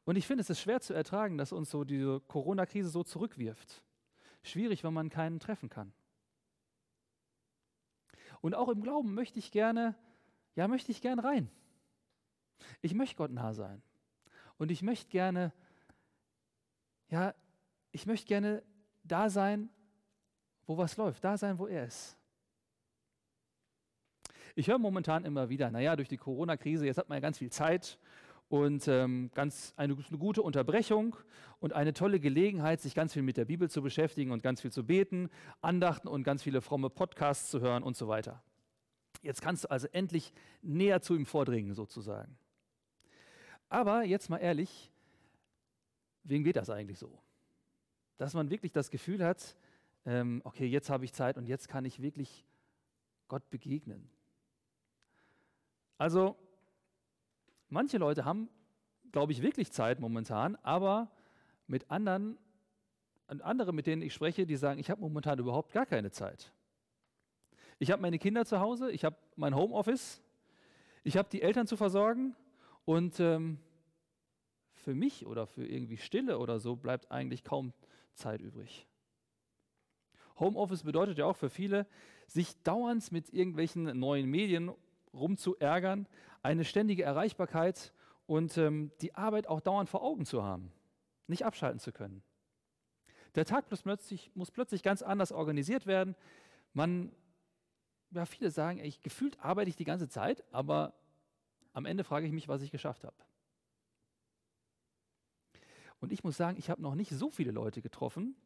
Und 0.05 0.17
ich 0.17 0.27
finde, 0.27 0.43
es 0.43 0.51
ist 0.51 0.61
schwer 0.61 0.81
zu 0.81 0.95
ertragen, 0.95 1.37
dass 1.37 1.51
uns 1.51 1.71
so 1.71 1.83
diese 1.83 2.21
Corona-Krise 2.21 2.89
so 2.89 3.03
zurückwirft. 3.03 3.83
Schwierig, 4.45 4.85
wenn 4.85 4.95
man 4.95 5.11
keinen 5.11 5.41
treffen 5.41 5.69
kann. 5.69 5.93
Und 8.41 8.55
auch 8.55 8.69
im 8.69 8.83
Glauben 8.83 9.15
möchte 9.15 9.41
ich 9.41 9.51
gerne, 9.51 9.97
ja, 10.55 10.69
möchte 10.69 10.93
ich 10.93 11.03
gerne 11.03 11.25
rein. 11.25 11.51
Ich 12.81 12.95
möchte 12.95 13.17
Gott 13.17 13.33
nah 13.33 13.53
sein. 13.53 13.83
Und 14.59 14.71
ich 14.71 14.83
möchte 14.83 15.11
gerne, 15.11 15.53
ja, 17.09 17.35
ich 17.91 18.07
möchte 18.07 18.29
gerne 18.29 18.63
da 19.03 19.29
sein, 19.29 19.69
wo 20.67 20.77
was 20.77 20.97
läuft, 20.97 21.25
da 21.25 21.37
sein, 21.37 21.59
wo 21.59 21.67
er 21.67 21.87
ist. 21.87 22.17
Ich 24.55 24.69
höre 24.69 24.79
momentan 24.79 25.25
immer 25.25 25.49
wieder, 25.49 25.71
naja, 25.71 25.97
durch 25.97 26.09
die 26.09 26.17
Corona-Krise, 26.17 26.87
jetzt 26.87 26.97
hat 26.97 27.09
man 27.09 27.17
ja 27.17 27.21
ganz 27.21 27.39
viel 27.39 27.51
Zeit 27.51 27.99
und 28.49 28.89
ähm, 28.89 29.31
ganz 29.35 29.75
eine, 29.77 29.95
eine, 29.95 30.19
gute 30.19 30.43
Unterbrechung 30.43 31.17
und 31.61 31.73
eine 31.73 31.93
tolle 31.93 32.21
Gelegenheit, 32.21 32.81
sich 32.81 32.95
ganz 32.95 33.13
viel 33.13 33.23
mit 33.23 33.37
der 33.37 33.45
Bibel 33.45 33.69
zu 33.69 33.83
beschäftigen 33.83 34.31
und 34.31 34.43
ganz 34.43 34.61
viel 34.61 34.73
zu 34.73 34.85
beten, 34.85 35.29
Andachten 35.61 36.09
und 36.09 36.23
ganz 36.23 36.43
viele 36.43 36.61
fromme 36.61 36.89
Podcasts 36.89 37.51
zu 37.51 37.61
hören 37.61 37.83
und 37.83 37.97
so 37.97 38.09
weiter. 38.09 38.43
Jetzt 39.23 39.43
kannst 39.43 39.65
du 39.65 39.71
also 39.71 39.89
endlich 39.93 40.33
näher 40.63 41.03
zu 41.03 41.15
ihm 41.15 41.27
vordringen, 41.27 41.75
sozusagen. 41.75 42.39
Aber 43.69 44.05
jetzt 44.05 44.31
mal 44.31 44.39
ehrlich, 44.39 44.91
wem 46.23 46.45
geht 46.45 46.57
das 46.57 46.71
eigentlich 46.71 46.99
so? 46.99 47.19
Dass 48.17 48.35
man 48.35 48.51
wirklich 48.51 48.73
das 48.73 48.91
Gefühl 48.91 49.25
hat, 49.25 49.57
ähm, 50.07 50.41
okay, 50.45 50.67
jetzt 50.67 50.89
habe 50.89 51.05
ich 51.05 51.13
Zeit 51.13 51.37
und 51.37 51.47
jetzt 51.47 51.69
kann 51.69 51.85
ich 51.85 52.01
wirklich 52.01 52.47
Gott 53.29 53.51
begegnen. 53.51 54.09
Also, 55.99 56.37
manche 57.69 57.99
Leute 57.99 58.25
haben, 58.25 58.49
glaube 59.11 59.33
ich, 59.33 59.43
wirklich 59.43 59.73
Zeit 59.73 59.99
momentan, 59.99 60.57
aber 60.63 61.11
mit 61.67 61.91
anderen, 61.91 62.39
andere, 63.27 63.73
mit 63.73 63.87
denen 63.87 64.03
ich 64.03 64.15
spreche, 64.15 64.47
die 64.47 64.57
sagen, 64.57 64.79
ich 64.79 64.91
habe 64.91 65.01
momentan 65.01 65.39
überhaupt 65.41 65.73
gar 65.73 65.87
keine 65.87 66.13
Zeit. 66.13 66.53
Ich 67.79 67.91
habe 67.91 68.01
meine 68.01 68.19
Kinder 68.19 68.47
zu 68.47 68.61
Hause, 68.61 68.93
ich 68.93 69.05
habe 69.05 69.17
mein 69.35 69.57
Homeoffice, 69.57 70.23
ich 71.03 71.17
habe 71.17 71.29
die 71.31 71.43
Eltern 71.43 71.67
zu 71.67 71.77
versorgen 71.77 72.37
und 72.85 73.19
ähm, 73.19 73.59
für 74.73 74.95
mich 74.95 75.27
oder 75.27 75.47
für 75.47 75.67
irgendwie 75.67 75.97
Stille 75.97 76.39
oder 76.39 76.61
so 76.61 76.77
bleibt 76.77 77.11
eigentlich 77.11 77.43
kaum 77.43 77.73
Zeit 78.15 78.41
übrig. 78.41 78.87
Homeoffice 80.39 80.83
bedeutet 80.83 81.19
ja 81.19 81.27
auch 81.27 81.37
für 81.37 81.51
viele, 81.51 81.87
sich 82.27 82.61
dauernd 82.63 83.11
mit 83.13 83.33
irgendwelchen 83.33 83.99
neuen 83.99 84.29
Medien 84.29 84.71
rumzuärgern, 85.13 86.07
eine 86.43 86.65
ständige 86.65 87.03
Erreichbarkeit 87.03 87.93
und 88.27 88.59
ähm, 88.59 88.93
die 89.01 89.15
Arbeit 89.15 89.49
auch 89.49 89.61
dauernd 89.61 89.89
vor 89.89 90.03
Augen 90.03 90.27
zu 90.27 90.43
haben, 90.43 90.73
nicht 91.27 91.45
abschalten 91.45 91.81
zu 91.81 91.93
können. 91.93 92.23
Der 93.35 93.45
Tag 93.45 93.69
plötzlich, 93.69 94.31
muss 94.35 94.51
plötzlich 94.51 94.83
ganz 94.83 95.03
anders 95.03 95.31
organisiert 95.31 95.87
werden. 95.87 96.17
Man, 96.73 97.13
ja, 98.11 98.25
viele 98.25 98.51
sagen, 98.51 98.79
ey, 98.79 98.95
gefühlt 99.03 99.39
arbeite 99.41 99.69
ich 99.69 99.77
die 99.77 99.85
ganze 99.85 100.09
Zeit, 100.09 100.43
aber 100.53 100.95
am 101.73 101.85
Ende 101.85 102.05
frage 102.05 102.27
ich 102.27 102.33
mich, 102.33 102.49
was 102.49 102.63
ich 102.63 102.71
geschafft 102.71 103.05
habe. 103.05 103.17
Und 106.01 106.13
ich 106.13 106.25
muss 106.25 106.37
sagen, 106.37 106.57
ich 106.59 106.71
habe 106.71 106.83
noch 106.83 106.95
nicht 106.95 107.11
so 107.11 107.31
viele 107.31 107.53
Leute 107.53 107.83
getroffen, 107.83 108.37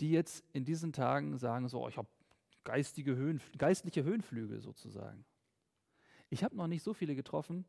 die 0.00 0.10
jetzt 0.10 0.44
in 0.52 0.64
diesen 0.64 0.92
Tagen 0.92 1.38
sagen, 1.38 1.68
so, 1.68 1.88
ich 1.88 1.96
habe 1.96 2.08
geistige 2.64 3.14
Höhen, 3.16 3.40
geistliche 3.56 4.02
Höhenflüge 4.04 4.60
sozusagen. 4.60 5.24
Ich 6.30 6.44
habe 6.44 6.56
noch 6.56 6.66
nicht 6.66 6.82
so 6.82 6.92
viele 6.94 7.14
getroffen, 7.14 7.64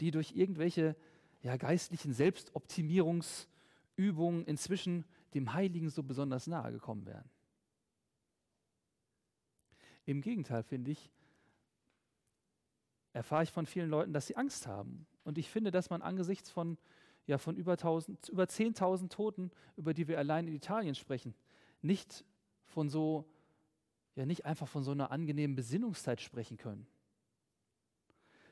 die 0.00 0.10
durch 0.10 0.32
irgendwelche 0.32 0.96
ja, 1.42 1.56
geistlichen 1.56 2.12
Selbstoptimierungsübungen 2.12 4.44
inzwischen 4.44 5.04
dem 5.34 5.52
Heiligen 5.52 5.90
so 5.90 6.02
besonders 6.02 6.46
nahe 6.46 6.72
gekommen 6.72 7.04
wären. 7.06 7.28
Im 10.06 10.22
Gegenteil, 10.22 10.64
finde 10.64 10.90
ich, 10.90 11.10
erfahre 13.12 13.44
ich 13.44 13.52
von 13.52 13.66
vielen 13.66 13.90
Leuten, 13.90 14.12
dass 14.12 14.26
sie 14.26 14.36
Angst 14.36 14.66
haben. 14.66 15.06
Und 15.24 15.38
ich 15.38 15.50
finde, 15.50 15.70
dass 15.70 15.90
man 15.90 16.02
angesichts 16.02 16.50
von, 16.50 16.78
ja, 17.26 17.38
von 17.38 17.56
über, 17.56 17.74
über 17.74 18.44
10.000 18.44 19.08
Toten, 19.08 19.50
über 19.76 19.94
die 19.94 20.08
wir 20.08 20.18
allein 20.18 20.48
in 20.48 20.54
Italien 20.54 20.94
sprechen, 20.94 21.34
nicht 21.82 22.24
von 22.66 22.88
so, 22.88 23.24
ja, 24.14 24.26
nicht 24.26 24.44
einfach 24.44 24.68
von 24.68 24.82
so 24.82 24.92
einer 24.92 25.10
angenehmen 25.10 25.56
Besinnungszeit 25.56 26.20
sprechen 26.20 26.56
können. 26.56 26.86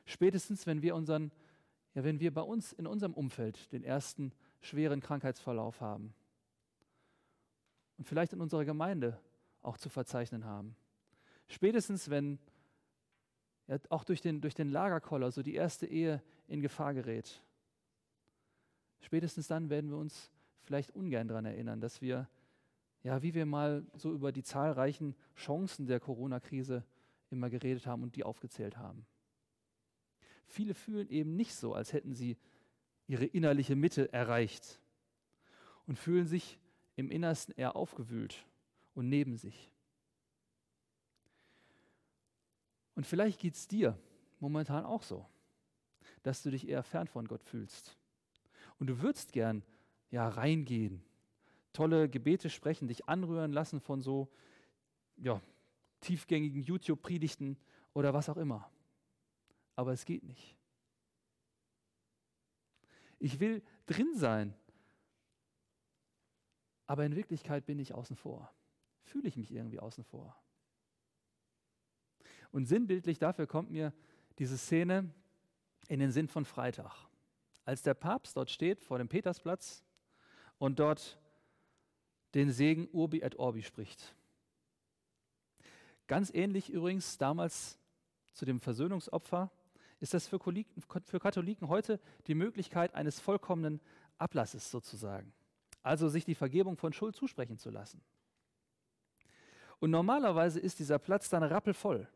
Spätestens, 0.05 0.65
wenn 0.65 0.81
wir 0.81 0.95
unseren, 0.95 1.31
ja, 1.93 2.03
wenn 2.03 2.19
wir 2.19 2.33
bei 2.33 2.41
uns 2.41 2.73
in 2.73 2.87
unserem 2.87 3.13
Umfeld 3.13 3.71
den 3.71 3.83
ersten 3.83 4.33
schweren 4.61 5.01
Krankheitsverlauf 5.01 5.81
haben 5.81 6.13
und 7.97 8.05
vielleicht 8.05 8.33
in 8.33 8.41
unserer 8.41 8.65
Gemeinde 8.65 9.19
auch 9.61 9.77
zu 9.77 9.89
verzeichnen 9.89 10.45
haben. 10.45 10.75
Spätestens, 11.47 12.09
wenn 12.09 12.39
ja, 13.67 13.77
auch 13.89 14.03
durch 14.03 14.21
den, 14.21 14.41
durch 14.41 14.55
den 14.55 14.69
Lagerkoller 14.69 15.31
so 15.31 15.43
die 15.43 15.53
erste 15.53 15.85
Ehe 15.85 16.23
in 16.47 16.61
Gefahr 16.61 16.93
gerät. 16.93 17.43
Spätestens 18.99 19.47
dann 19.47 19.69
werden 19.69 19.91
wir 19.91 19.97
uns 19.97 20.31
vielleicht 20.61 20.91
ungern 20.91 21.27
daran 21.27 21.45
erinnern, 21.45 21.79
dass 21.79 22.01
wir 22.01 22.27
ja, 23.03 23.21
wie 23.21 23.33
wir 23.33 23.45
mal 23.45 23.85
so 23.95 24.11
über 24.11 24.31
die 24.31 24.43
zahlreichen 24.43 25.15
Chancen 25.35 25.87
der 25.87 25.99
Corona-Krise 25.99 26.83
immer 27.29 27.49
geredet 27.49 27.85
haben 27.85 28.03
und 28.03 28.15
die 28.15 28.23
aufgezählt 28.23 28.77
haben. 28.77 29.05
Viele 30.47 30.73
fühlen 30.73 31.09
eben 31.09 31.35
nicht 31.35 31.55
so, 31.55 31.73
als 31.73 31.93
hätten 31.93 32.13
sie 32.13 32.37
ihre 33.07 33.25
innerliche 33.25 33.75
Mitte 33.75 34.11
erreicht 34.11 34.79
und 35.85 35.97
fühlen 35.97 36.27
sich 36.27 36.59
im 36.95 37.11
Innersten 37.11 37.53
eher 37.55 37.75
aufgewühlt 37.75 38.45
und 38.93 39.09
neben 39.09 39.37
sich. 39.37 39.71
Und 42.95 43.05
vielleicht 43.05 43.39
geht 43.39 43.55
es 43.55 43.67
dir 43.67 43.97
momentan 44.39 44.83
auch 44.83 45.03
so, 45.03 45.25
dass 46.23 46.43
du 46.43 46.51
dich 46.51 46.67
eher 46.67 46.83
fern 46.83 47.07
von 47.07 47.27
Gott 47.27 47.43
fühlst. 47.43 47.97
Und 48.77 48.87
du 48.87 49.01
würdest 49.01 49.31
gern 49.31 49.63
ja 50.11 50.27
reingehen 50.27 51.01
tolle 51.73 52.09
Gebete 52.09 52.49
sprechen, 52.49 52.87
dich 52.87 53.07
anrühren 53.07 53.51
lassen 53.51 53.79
von 53.79 54.01
so 54.01 54.29
ja, 55.17 55.41
tiefgängigen 56.01 56.61
YouTube-Predigten 56.61 57.57
oder 57.93 58.13
was 58.13 58.29
auch 58.29 58.37
immer. 58.37 58.69
Aber 59.75 59.93
es 59.93 60.05
geht 60.05 60.23
nicht. 60.23 60.57
Ich 63.19 63.39
will 63.39 63.61
drin 63.85 64.15
sein, 64.15 64.53
aber 66.87 67.05
in 67.05 67.15
Wirklichkeit 67.15 67.65
bin 67.65 67.77
ich 67.79 67.93
außen 67.93 68.15
vor. 68.15 68.51
Fühle 69.03 69.27
ich 69.27 69.37
mich 69.37 69.51
irgendwie 69.51 69.79
außen 69.79 70.03
vor. 70.03 70.35
Und 72.51 72.65
sinnbildlich 72.65 73.19
dafür 73.19 73.45
kommt 73.45 73.69
mir 73.69 73.93
diese 74.39 74.57
Szene 74.57 75.13
in 75.87 75.99
den 75.99 76.11
Sinn 76.11 76.27
von 76.27 76.45
Freitag. 76.45 77.07
Als 77.65 77.83
der 77.83 77.93
Papst 77.93 78.37
dort 78.37 78.49
steht 78.49 78.81
vor 78.81 78.97
dem 78.97 79.07
Petersplatz 79.07 79.83
und 80.57 80.79
dort 80.79 81.19
den 82.33 82.51
Segen 82.51 82.87
Urbi 82.91 83.21
et 83.21 83.37
Orbi 83.37 83.63
spricht. 83.63 84.15
Ganz 86.07 86.31
ähnlich 86.33 86.69
übrigens 86.69 87.17
damals 87.17 87.77
zu 88.33 88.45
dem 88.45 88.59
Versöhnungsopfer 88.59 89.51
ist 89.99 90.13
das 90.13 90.27
für 90.27 90.39
Katholiken 90.39 91.67
heute 91.67 91.99
die 92.27 92.35
Möglichkeit 92.35 92.95
eines 92.95 93.19
vollkommenen 93.19 93.81
Ablasses 94.17 94.71
sozusagen. 94.71 95.33
Also 95.83 96.07
sich 96.07 96.25
die 96.25 96.35
Vergebung 96.35 96.77
von 96.77 96.93
Schuld 96.93 97.15
zusprechen 97.15 97.57
zu 97.57 97.69
lassen. 97.69 98.01
Und 99.79 99.91
normalerweise 99.91 100.59
ist 100.59 100.79
dieser 100.79 100.99
Platz 100.99 101.29
dann 101.29 101.43
rappelvoll. 101.43 102.07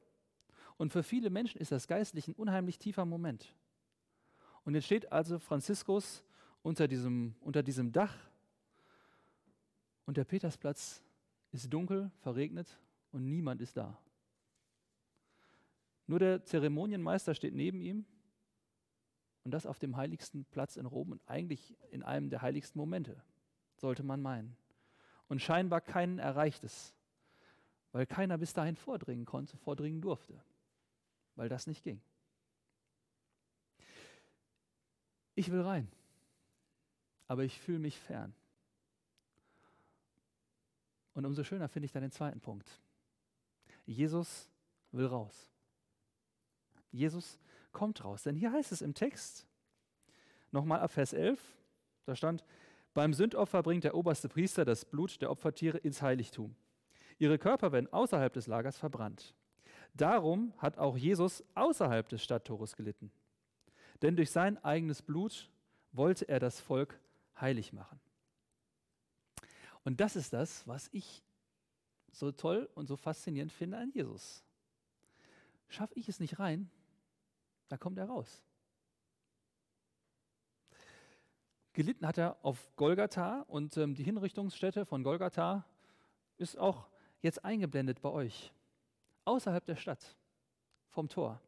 Und 0.78 0.91
für 0.91 1.04
viele 1.04 1.30
Menschen 1.30 1.62
ist 1.62 1.71
das 1.71 1.88
geistlich 1.88 2.28
ein 2.28 2.36
unheimlich 2.36 2.78
tiefer 2.78 3.06
Moment. 3.06 3.54
Und 4.65 4.76
jetzt 4.76 4.86
steht 4.86 5.12
also 5.12 5.39
Franziskus 5.39 6.23
unter 6.62 6.88
diesem, 6.88 7.36
unter 7.41 7.63
diesem 7.63 7.91
Dach 7.91 8.15
und 10.06 10.18
der 10.18 10.26
Petersplatz 10.26 11.02
ist 11.52 11.72
dunkel, 11.72 12.12
verregnet 12.20 12.80
und 13.12 13.28
niemand 13.28 13.62
ist 13.62 13.78
da. 13.78 13.98
Nur 16.08 16.20
der 16.20 16.44
Zeremonienmeister 16.44 17.34
steht 17.34 17.54
neben 17.54 17.80
ihm 17.82 18.06
und 19.44 19.52
das 19.52 19.66
auf 19.66 19.80
dem 19.80 19.96
heiligsten 19.96 20.46
Platz 20.46 20.76
in 20.76 20.86
Rom 20.86 21.12
und 21.12 21.22
eigentlich 21.28 21.78
in 21.92 22.04
einem 22.04 22.30
der 22.30 22.42
heiligsten 22.42 22.80
Momente, 22.80 23.22
sollte 23.78 24.04
man 24.04 24.22
meinen. 24.22 24.56
Und 25.28 25.42
scheinbar 25.42 25.82
keinen 25.82 26.20
erreicht 26.20 26.63
es, 26.63 26.94
weil 27.92 28.06
keiner 28.06 28.38
bis 28.38 28.54
dahin 28.54 28.76
vordringen 28.76 29.26
konnte, 29.26 29.58
vordringen 29.58 30.02
durfte, 30.02 30.44
weil 31.36 31.50
das 31.50 31.68
nicht 31.68 31.84
ging. 31.84 32.02
Ich 35.36 35.52
will 35.52 35.62
rein, 35.62 35.92
aber 37.28 37.44
ich 37.44 37.60
fühle 37.60 37.80
mich 37.80 38.00
fern. 38.00 38.36
Und 41.13 41.26
umso 41.26 41.43
schöner 41.43 41.67
finde 41.69 41.86
ich 41.86 41.91
dann 41.91 42.02
den 42.02 42.12
zweiten 42.12 42.39
Punkt. 42.39 42.69
Jesus 43.86 44.49
will 44.91 45.06
raus. 45.06 45.47
Jesus 46.91 47.39
kommt 47.71 48.04
raus. 48.04 48.23
Denn 48.23 48.36
hier 48.36 48.52
heißt 48.52 48.71
es 48.71 48.82
im 48.82 48.93
Text, 48.93 49.45
nochmal 50.52 50.80
ab 50.80 50.91
Vers 50.91 51.13
11, 51.13 51.39
da 52.06 52.15
stand, 52.15 52.43
beim 52.93 53.13
Sündopfer 53.13 53.63
bringt 53.63 53.84
der 53.84 53.95
oberste 53.95 54.30
Priester 54.30 54.65
das 54.65 54.86
Blut 54.86 55.21
der 55.21 55.32
Opfertiere 55.32 55.80
ins 55.80 56.02
Heiligtum. 56.02 56.56
Ihre 57.17 57.39
Körper 57.39 57.71
werden 57.71 57.91
außerhalb 57.91 58.32
des 58.34 58.47
Lagers 58.47 58.78
verbrannt. 58.78 59.34
Darum 59.95 60.54
hat 60.58 60.78
auch 60.78 60.97
Jesus 60.97 61.43
außerhalb 61.56 62.08
des 62.10 62.23
Stadttores 62.23 62.76
gelitten. 62.76 63.12
Denn 64.02 64.15
durch 64.15 64.32
sein 64.32 64.63
eigenes 64.63 65.02
Blut 65.02 65.49
wollte 65.91 66.28
er 66.28 66.39
das 66.39 66.60
Volk 66.60 66.99
heilig 67.39 67.73
machen. 67.73 67.99
Und 69.84 70.00
das 70.00 70.15
ist 70.15 70.34
das, 70.34 70.67
was 70.67 70.89
ich 70.91 71.24
so 72.12 72.32
toll 72.32 72.69
und 72.76 72.88
so 72.88 72.96
faszinierend 72.96 73.52
finde 73.52 73.78
an 73.78 73.91
Jesus. 73.91 74.43
Schaffe 75.67 75.93
ich 75.96 76.08
es 76.08 76.19
nicht 76.19 76.39
rein, 76.39 76.69
da 77.67 77.78
kommt 77.78 77.98
er 77.98 78.06
raus. 78.06 78.43
Gelitten 81.74 82.06
hat 82.06 82.19
er 82.19 82.38
auf 82.46 82.72
Golgatha 82.76 83.41
und 83.48 83.76
ähm, 83.78 83.96
die 83.96 84.04
Hinrichtungsstätte 84.04 84.86
von 84.86 85.04
Golgatha 85.04 85.65
ist 86.38 86.58
auch 86.58 86.88
jetzt 87.22 87.43
eingeblendet 87.43 88.00
bei 88.02 88.10
euch, 88.10 88.54
außerhalb 89.26 89.65
der 89.65 89.76
Stadt, 89.76 90.15
vom 90.89 91.10
Tor, 91.10 91.41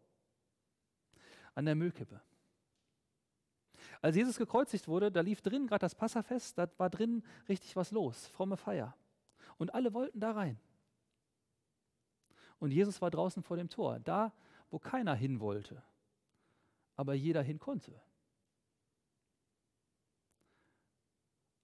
an 1.53 1.65
der 1.65 1.75
Müllkippe. 1.75 2.19
Als 4.01 4.15
Jesus 4.15 4.37
gekreuzigt 4.37 4.87
wurde, 4.87 5.11
da 5.11 5.21
lief 5.21 5.41
drin 5.41 5.67
gerade 5.67 5.81
das 5.81 5.95
Passafest, 5.95 6.57
da 6.57 6.69
war 6.77 6.89
drin 6.89 7.23
richtig 7.47 7.75
was 7.75 7.91
los, 7.91 8.27
fromme 8.27 8.57
Feier. 8.57 8.95
Und 9.57 9.73
alle 9.73 9.93
wollten 9.93 10.19
da 10.19 10.31
rein. 10.31 10.59
Und 12.59 12.71
Jesus 12.71 13.01
war 13.01 13.11
draußen 13.11 13.43
vor 13.43 13.57
dem 13.57 13.69
Tor, 13.69 13.99
da, 13.99 14.33
wo 14.69 14.79
keiner 14.79 15.13
hin 15.13 15.39
wollte, 15.39 15.81
aber 16.95 17.13
jeder 17.13 17.41
hin 17.41 17.59
konnte. 17.59 18.01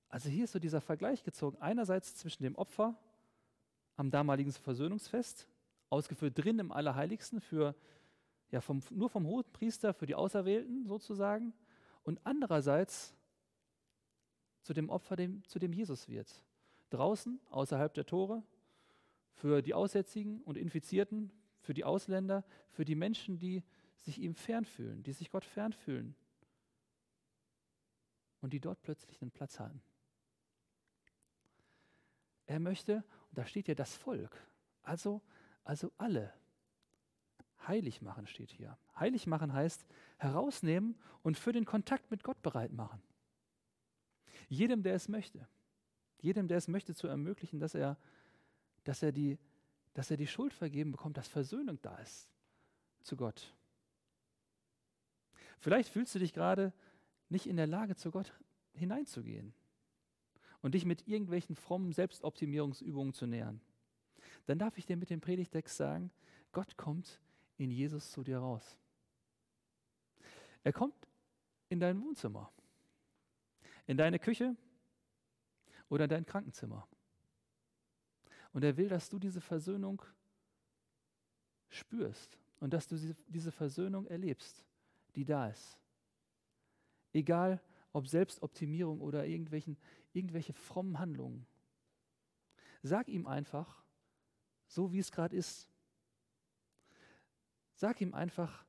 Also 0.10 0.30
hier 0.30 0.44
ist 0.44 0.52
so 0.52 0.60
dieser 0.60 0.82
Vergleich 0.82 1.24
gezogen. 1.24 1.58
Einerseits 1.62 2.16
zwischen 2.16 2.44
dem 2.44 2.56
Opfer 2.56 2.98
am 3.96 4.12
damaligen 4.12 4.52
Versöhnungsfest, 4.52 5.48
ausgeführt 5.90 6.38
drin 6.38 6.60
im 6.60 6.72
Allerheiligsten 6.72 7.40
für 7.40 7.76
ja, 8.50 8.60
vom, 8.60 8.82
nur 8.90 9.10
vom 9.10 9.26
Hohenpriester 9.26 9.94
für 9.94 10.06
die 10.06 10.16
Auserwählten 10.16 10.86
sozusagen, 10.86 11.54
und 12.04 12.20
andererseits 12.26 13.16
zu 14.64 14.74
dem 14.74 14.90
Opfer, 14.90 15.16
dem, 15.16 15.44
zu 15.48 15.60
dem 15.60 15.74
Jesus 15.74 16.08
wird. 16.08 16.44
Draußen, 16.90 17.40
außerhalb 17.50 17.94
der 17.94 18.06
Tore, 18.06 18.44
für 19.34 19.62
die 19.62 19.74
Aussätzigen 19.74 20.42
und 20.42 20.58
Infizierten, 20.58 21.32
für 21.62 21.74
die 21.74 21.84
Ausländer, 21.84 22.44
für 22.70 22.86
die 22.86 22.96
Menschen, 22.96 23.38
die 23.40 23.64
sich 23.96 24.20
ihm 24.20 24.36
fernfühlen, 24.36 25.04
die 25.04 25.14
sich 25.14 25.30
Gott 25.30 25.46
fernfühlen 25.46 26.16
und 28.42 28.54
die 28.54 28.60
dort 28.60 28.82
plötzlich 28.82 29.22
einen 29.22 29.32
Platz 29.32 29.60
haben. 29.60 29.82
Er 32.46 32.60
möchte, 32.60 33.04
und 33.30 33.38
da 33.38 33.46
steht 33.46 33.68
ja 33.68 33.76
das 33.76 33.96
Volk, 33.96 34.36
also, 34.84 35.22
also 35.64 35.92
alle, 35.98 36.34
heilig 37.68 38.02
machen 38.02 38.28
steht 38.28 38.52
hier. 38.52 38.78
Heilig 39.02 39.28
machen 39.28 39.52
heißt 39.52 39.86
herausnehmen 40.18 40.96
und 41.24 41.38
für 41.38 41.52
den 41.52 41.66
Kontakt 41.66 42.10
mit 42.12 42.24
Gott 42.24 42.42
bereit 42.42 42.72
machen. 42.72 43.02
Jedem, 44.48 44.84
der 44.84 44.94
es 44.94 45.10
möchte, 45.10 45.48
jedem, 46.20 46.48
der 46.48 46.58
es 46.58 46.68
möchte, 46.68 46.94
zu 46.94 47.08
ermöglichen, 47.08 47.60
dass 47.60 47.74
er, 47.74 47.98
dass 48.84 49.02
er, 49.02 49.12
die, 49.12 49.40
dass 49.94 50.12
er 50.12 50.18
die 50.18 50.28
Schuld 50.28 50.54
vergeben 50.54 50.92
bekommt, 50.92 51.18
dass 51.18 51.28
Versöhnung 51.28 51.80
da 51.82 51.98
ist 51.98 52.30
zu 53.02 53.18
Gott. 53.18 53.56
Vielleicht 55.60 55.90
fühlst 55.90 56.14
du 56.14 56.20
dich 56.20 56.34
gerade 56.34 56.72
nicht 57.30 57.48
in 57.48 57.58
der 57.58 57.68
Lage, 57.68 57.96
zu 57.96 58.12
Gott 58.12 58.32
hineinzugehen 58.74 59.54
und 60.62 60.76
dich 60.76 60.86
mit 60.86 61.08
irgendwelchen 61.08 61.56
frommen 61.56 61.92
Selbstoptimierungsübungen 61.92 63.14
zu 63.14 63.26
nähern. 63.26 63.62
Dann 64.46 64.60
darf 64.60 64.78
ich 64.78 64.86
dir 64.86 64.98
mit 64.98 65.10
dem 65.10 65.22
Predigtext 65.22 65.76
sagen, 65.76 66.12
Gott 66.52 66.78
kommt 66.78 67.20
in 67.58 67.72
Jesus 67.72 68.12
zu 68.12 68.24
dir 68.24 68.40
raus. 68.40 68.78
Er 70.64 70.74
kommt 70.74 71.08
in 71.70 71.80
dein 71.80 72.02
Wohnzimmer, 72.02 72.52
in 73.88 73.98
deine 73.98 74.20
Küche 74.20 74.56
oder 75.90 76.06
in 76.06 76.10
dein 76.10 76.26
Krankenzimmer. 76.26 76.88
Und 78.54 78.64
er 78.64 78.78
will, 78.78 78.90
dass 78.90 79.10
du 79.10 79.18
diese 79.18 79.42
Versöhnung 79.42 80.02
spürst 81.70 82.38
und 82.60 82.74
dass 82.74 82.88
du 82.88 82.96
diese 83.28 83.52
Versöhnung 83.52 84.06
erlebst, 84.08 84.66
die 85.16 85.26
da 85.26 85.48
ist. 85.48 85.80
Egal, 87.14 87.62
ob 87.94 88.08
Selbstoptimierung 88.08 89.02
oder 89.02 89.26
irgendwelchen, 89.26 89.78
irgendwelche 90.14 90.54
frommen 90.54 91.00
Handlungen. 91.00 91.46
Sag 92.84 93.08
ihm 93.08 93.28
einfach, 93.28 93.84
so 94.68 94.92
wie 94.92 95.00
es 95.00 95.12
gerade 95.12 95.36
ist. 95.36 95.70
Sag 97.76 98.00
ihm 98.02 98.14
einfach, 98.14 98.66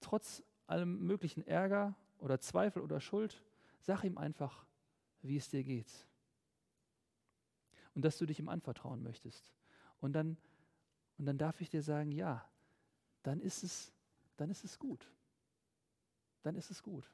trotz 0.00 0.42
allem 0.70 1.04
möglichen 1.04 1.46
Ärger 1.46 1.94
oder 2.18 2.40
Zweifel 2.40 2.82
oder 2.82 3.00
Schuld, 3.00 3.42
sag 3.80 4.04
ihm 4.04 4.18
einfach, 4.18 4.64
wie 5.22 5.36
es 5.36 5.48
dir 5.48 5.64
geht. 5.64 5.90
Und 7.94 8.04
dass 8.04 8.18
du 8.18 8.26
dich 8.26 8.38
ihm 8.38 8.48
anvertrauen 8.48 9.02
möchtest. 9.02 9.52
Und 10.00 10.12
dann, 10.12 10.36
und 11.18 11.26
dann 11.26 11.38
darf 11.38 11.60
ich 11.60 11.68
dir 11.68 11.82
sagen, 11.82 12.12
ja, 12.12 12.48
dann 13.22 13.40
ist 13.40 13.62
es, 13.62 13.92
dann 14.36 14.50
ist 14.50 14.64
es 14.64 14.78
gut. 14.78 15.10
Dann 16.42 16.54
ist 16.54 16.70
es 16.70 16.82
gut. 16.82 17.04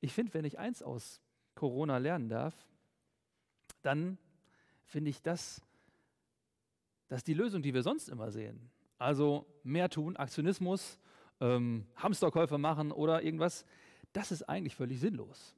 Ich 0.00 0.12
finde, 0.12 0.34
wenn 0.34 0.44
ich 0.44 0.58
eins 0.58 0.82
aus 0.82 1.20
Corona 1.54 1.98
lernen 1.98 2.28
darf, 2.28 2.54
dann 3.82 4.18
finde 4.84 5.10
ich 5.10 5.22
das, 5.22 5.62
dass 7.08 7.24
die 7.24 7.34
Lösung, 7.34 7.62
die 7.62 7.74
wir 7.74 7.82
sonst 7.82 8.08
immer 8.08 8.30
sehen, 8.30 8.70
also 9.04 9.46
mehr 9.62 9.88
tun, 9.88 10.16
Aktionismus, 10.16 10.98
ähm, 11.40 11.86
Hamsterkäufe 11.96 12.58
machen 12.58 12.90
oder 12.90 13.22
irgendwas, 13.22 13.64
das 14.12 14.32
ist 14.32 14.42
eigentlich 14.48 14.74
völlig 14.74 15.00
sinnlos. 15.00 15.54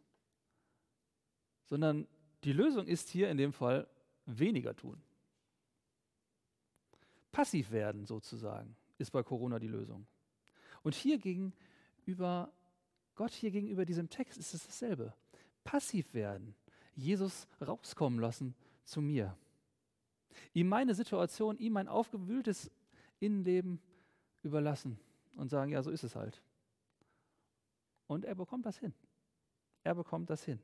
Sondern 1.65 2.07
die 2.45 2.53
Lösung 2.53 2.87
ist 2.87 3.09
hier 3.09 3.31
in 3.31 3.37
dem 3.37 3.53
Fall 3.53 3.89
weniger 4.27 4.75
tun. 4.75 5.01
Passiv 7.33 7.71
werden 7.71 8.07
sozusagen 8.07 8.77
ist 8.99 9.11
bei 9.11 9.23
Corona 9.23 9.59
die 9.59 9.69
Lösung. 9.69 10.07
Und 10.83 10.95
hier 10.95 11.19
gegenüber 11.19 12.53
Gott 13.17 13.33
hier 13.33 13.51
gegenüber 13.51 13.85
diesem 13.85 14.11
Text 14.11 14.39
ist 14.39 14.55
es 14.55 14.67
dasselbe. 14.67 15.15
Passiv 15.65 16.15
werden, 16.15 16.55
Jesus 16.95 17.49
rauskommen 17.67 18.21
lassen 18.21 18.55
zu 18.85 19.01
mir. 19.01 19.37
Ihm 20.53 20.69
meine 20.69 20.95
Situation, 20.95 21.59
ihm 21.59 21.73
mein 21.73 21.89
aufgewühltes 21.89 22.71
Innenleben 23.21 23.81
überlassen 24.43 24.99
und 25.37 25.49
sagen, 25.49 25.73
ja, 25.73 25.83
so 25.83 25.91
ist 25.91 26.05
es 26.05 26.17
halt. 26.17 26.43
Und 28.07 28.25
er 28.25 28.35
bekommt 28.35 28.67
das 28.67 28.79
hin. 28.79 28.95
Er 29.83 29.95
bekommt 29.95 30.31
das 30.31 30.45
hin. 30.45 30.61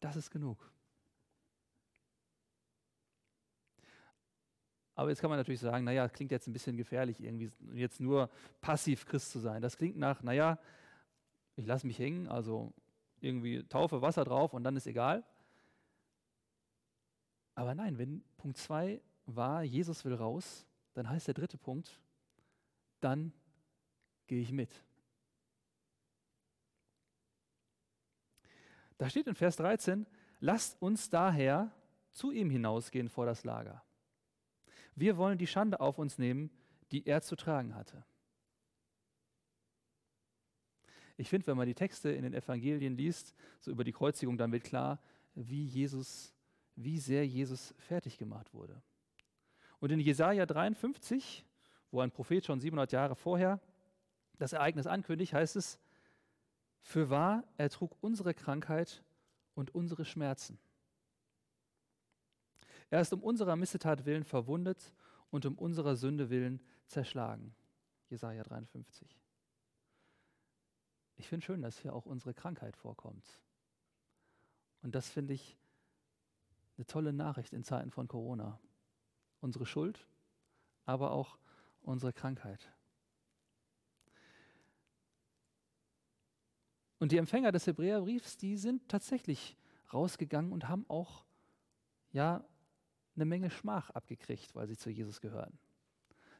Das 0.00 0.16
ist 0.16 0.30
genug. 0.30 0.70
Aber 4.96 5.08
jetzt 5.08 5.20
kann 5.20 5.30
man 5.30 5.38
natürlich 5.38 5.60
sagen, 5.60 5.84
naja, 5.84 6.08
klingt 6.08 6.30
jetzt 6.30 6.46
ein 6.46 6.52
bisschen 6.52 6.76
gefährlich, 6.76 7.20
irgendwie 7.20 7.50
jetzt 7.72 8.00
nur 8.00 8.30
passiv 8.60 9.06
Christ 9.06 9.30
zu 9.32 9.40
sein. 9.40 9.60
Das 9.60 9.76
klingt 9.76 9.96
nach, 9.96 10.22
naja, 10.22 10.58
ich 11.56 11.66
lasse 11.66 11.86
mich 11.86 11.98
hängen, 11.98 12.28
also 12.28 12.72
irgendwie 13.20 13.64
Taufe, 13.64 14.02
Wasser 14.02 14.24
drauf 14.24 14.54
und 14.54 14.62
dann 14.62 14.76
ist 14.76 14.86
egal. 14.86 15.24
Aber 17.56 17.74
nein, 17.74 17.98
wenn 17.98 18.22
Punkt 18.36 18.56
2 18.58 19.00
war, 19.26 19.62
Jesus 19.62 20.04
will 20.04 20.14
raus, 20.14 20.66
dann 20.94 21.08
heißt 21.08 21.26
der 21.26 21.34
dritte 21.34 21.58
Punkt, 21.58 22.00
dann 23.00 23.32
gehe 24.26 24.40
ich 24.40 24.52
mit. 24.52 24.70
Da 28.98 29.10
steht 29.10 29.26
in 29.26 29.34
Vers 29.34 29.56
13, 29.56 30.06
lasst 30.40 30.80
uns 30.80 31.10
daher 31.10 31.72
zu 32.12 32.30
ihm 32.30 32.48
hinausgehen 32.48 33.08
vor 33.08 33.26
das 33.26 33.44
Lager. 33.44 33.82
Wir 34.94 35.16
wollen 35.16 35.38
die 35.38 35.48
Schande 35.48 35.80
auf 35.80 35.98
uns 35.98 36.18
nehmen, 36.18 36.50
die 36.92 37.06
er 37.06 37.20
zu 37.20 37.34
tragen 37.34 37.74
hatte. 37.74 38.04
Ich 41.16 41.28
finde, 41.28 41.46
wenn 41.48 41.56
man 41.56 41.66
die 41.66 41.74
Texte 41.74 42.10
in 42.10 42.22
den 42.22 42.34
Evangelien 42.34 42.96
liest, 42.96 43.34
so 43.60 43.70
über 43.70 43.84
die 43.84 43.92
Kreuzigung, 43.92 44.36
dann 44.36 44.52
wird 44.52 44.64
klar, 44.64 45.00
wie 45.34 45.64
Jesus, 45.64 46.32
wie 46.76 46.98
sehr 46.98 47.26
Jesus 47.26 47.74
fertig 47.78 48.18
gemacht 48.18 48.52
wurde. 48.52 48.80
Und 49.84 49.90
in 49.90 50.00
Jesaja 50.00 50.46
53, 50.46 51.44
wo 51.90 52.00
ein 52.00 52.10
Prophet 52.10 52.42
schon 52.42 52.58
700 52.58 52.92
Jahre 52.92 53.14
vorher 53.14 53.60
das 54.38 54.54
Ereignis 54.54 54.86
ankündigt, 54.86 55.34
heißt 55.34 55.56
es: 55.56 55.78
Für 56.80 57.10
wahr, 57.10 57.44
er 57.58 57.68
trug 57.68 57.94
unsere 58.00 58.32
Krankheit 58.32 59.04
und 59.52 59.74
unsere 59.74 60.06
Schmerzen. 60.06 60.58
Er 62.88 63.02
ist 63.02 63.12
um 63.12 63.22
unserer 63.22 63.56
Missetat 63.56 64.06
willen 64.06 64.24
verwundet 64.24 64.94
und 65.28 65.44
um 65.44 65.58
unserer 65.58 65.96
Sünde 65.96 66.30
willen 66.30 66.62
zerschlagen. 66.86 67.54
Jesaja 68.08 68.42
53. 68.42 69.20
Ich 71.16 71.28
finde 71.28 71.44
schön, 71.44 71.60
dass 71.60 71.78
hier 71.78 71.92
auch 71.92 72.06
unsere 72.06 72.32
Krankheit 72.32 72.78
vorkommt. 72.78 73.38
Und 74.80 74.94
das 74.94 75.10
finde 75.10 75.34
ich 75.34 75.58
eine 76.78 76.86
tolle 76.86 77.12
Nachricht 77.12 77.52
in 77.52 77.64
Zeiten 77.64 77.90
von 77.90 78.08
Corona. 78.08 78.58
Unsere 79.44 79.66
Schuld, 79.66 80.06
aber 80.86 81.10
auch 81.10 81.36
unsere 81.82 82.14
Krankheit. 82.14 82.72
Und 86.98 87.12
die 87.12 87.18
Empfänger 87.18 87.52
des 87.52 87.66
Hebräerbriefs, 87.66 88.38
die 88.38 88.56
sind 88.56 88.88
tatsächlich 88.88 89.58
rausgegangen 89.92 90.50
und 90.50 90.70
haben 90.70 90.86
auch 90.88 91.26
ja 92.12 92.42
eine 93.16 93.26
Menge 93.26 93.50
Schmach 93.50 93.90
abgekriegt, 93.90 94.54
weil 94.54 94.66
sie 94.66 94.78
zu 94.78 94.88
Jesus 94.88 95.20
gehören. 95.20 95.58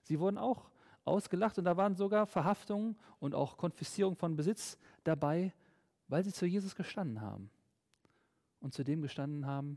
Sie 0.00 0.18
wurden 0.18 0.38
auch 0.38 0.70
ausgelacht 1.04 1.58
und 1.58 1.66
da 1.66 1.76
waren 1.76 1.96
sogar 1.96 2.26
Verhaftungen 2.26 2.96
und 3.20 3.34
auch 3.34 3.58
Konfiszierung 3.58 4.16
von 4.16 4.34
Besitz 4.34 4.78
dabei, 5.02 5.52
weil 6.08 6.24
sie 6.24 6.32
zu 6.32 6.46
Jesus 6.46 6.74
gestanden 6.74 7.20
haben 7.20 7.50
und 8.60 8.72
zu 8.72 8.82
dem 8.82 9.02
gestanden 9.02 9.44
haben, 9.44 9.76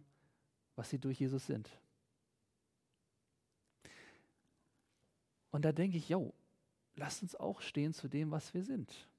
was 0.78 0.90
sie 0.90 0.98
durch 0.98 1.20
Jesus 1.20 1.46
sind. 1.46 1.70
Und 5.58 5.66
da 5.66 5.72
denke 5.72 5.98
ich, 5.98 6.08
jo, 6.08 6.36
lasst 6.98 7.24
uns 7.24 7.36
auch 7.36 7.62
stehen 7.62 7.92
zu 7.92 8.08
dem, 8.08 8.30
was 8.30 8.54
wir 8.54 8.64
sind. 8.64 9.10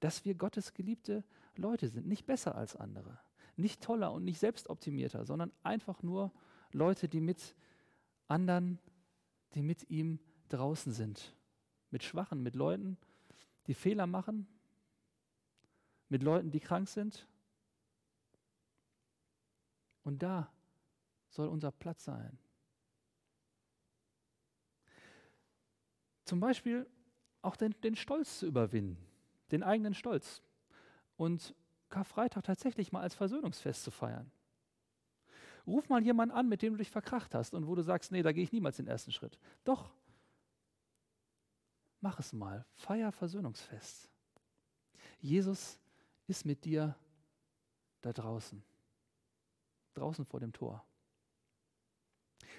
Dass 0.00 0.24
wir 0.24 0.34
Gottes 0.34 0.74
geliebte 0.74 1.22
Leute 1.54 1.88
sind, 1.88 2.08
nicht 2.08 2.26
besser 2.26 2.56
als 2.56 2.74
andere, 2.74 3.20
nicht 3.54 3.80
toller 3.80 4.12
und 4.12 4.24
nicht 4.24 4.40
selbstoptimierter, 4.40 5.24
sondern 5.24 5.52
einfach 5.62 6.02
nur 6.02 6.32
Leute, 6.72 7.08
die 7.08 7.20
mit 7.20 7.54
anderen, 8.26 8.80
die 9.54 9.62
mit 9.62 9.88
ihm 9.90 10.18
draußen 10.48 10.92
sind. 10.92 11.36
Mit 11.92 12.02
Schwachen, 12.02 12.42
mit 12.42 12.56
Leuten, 12.56 12.98
die 13.68 13.74
Fehler 13.74 14.08
machen, 14.08 14.48
mit 16.08 16.24
Leuten, 16.24 16.50
die 16.50 16.58
krank 16.58 16.88
sind. 16.88 17.28
Und 20.02 20.20
da 20.20 20.52
soll 21.28 21.46
unser 21.46 21.70
Platz 21.70 22.02
sein. 22.02 22.40
Zum 26.28 26.40
Beispiel 26.40 26.86
auch 27.40 27.56
den, 27.56 27.74
den 27.80 27.96
Stolz 27.96 28.40
zu 28.40 28.46
überwinden, 28.46 29.02
den 29.50 29.62
eigenen 29.62 29.94
Stolz. 29.94 30.42
Und 31.16 31.54
Karfreitag 31.88 32.44
tatsächlich 32.44 32.92
mal 32.92 33.00
als 33.00 33.14
Versöhnungsfest 33.14 33.82
zu 33.82 33.90
feiern. 33.90 34.30
Ruf 35.66 35.88
mal 35.88 36.02
jemanden 36.02 36.34
an, 36.34 36.46
mit 36.46 36.60
dem 36.60 36.74
du 36.74 36.80
dich 36.80 36.90
verkracht 36.90 37.34
hast 37.34 37.54
und 37.54 37.66
wo 37.66 37.74
du 37.74 37.80
sagst, 37.80 38.12
nee, 38.12 38.22
da 38.22 38.32
gehe 38.32 38.42
ich 38.42 38.52
niemals 38.52 38.76
den 38.76 38.86
ersten 38.86 39.10
Schritt. 39.10 39.38
Doch, 39.64 39.90
mach 42.02 42.18
es 42.18 42.34
mal. 42.34 42.66
Feier 42.74 43.10
Versöhnungsfest. 43.10 44.10
Jesus 45.20 45.80
ist 46.26 46.44
mit 46.44 46.62
dir 46.66 46.94
da 48.02 48.12
draußen. 48.12 48.62
Draußen 49.94 50.26
vor 50.26 50.40
dem 50.40 50.52
Tor. 50.52 50.84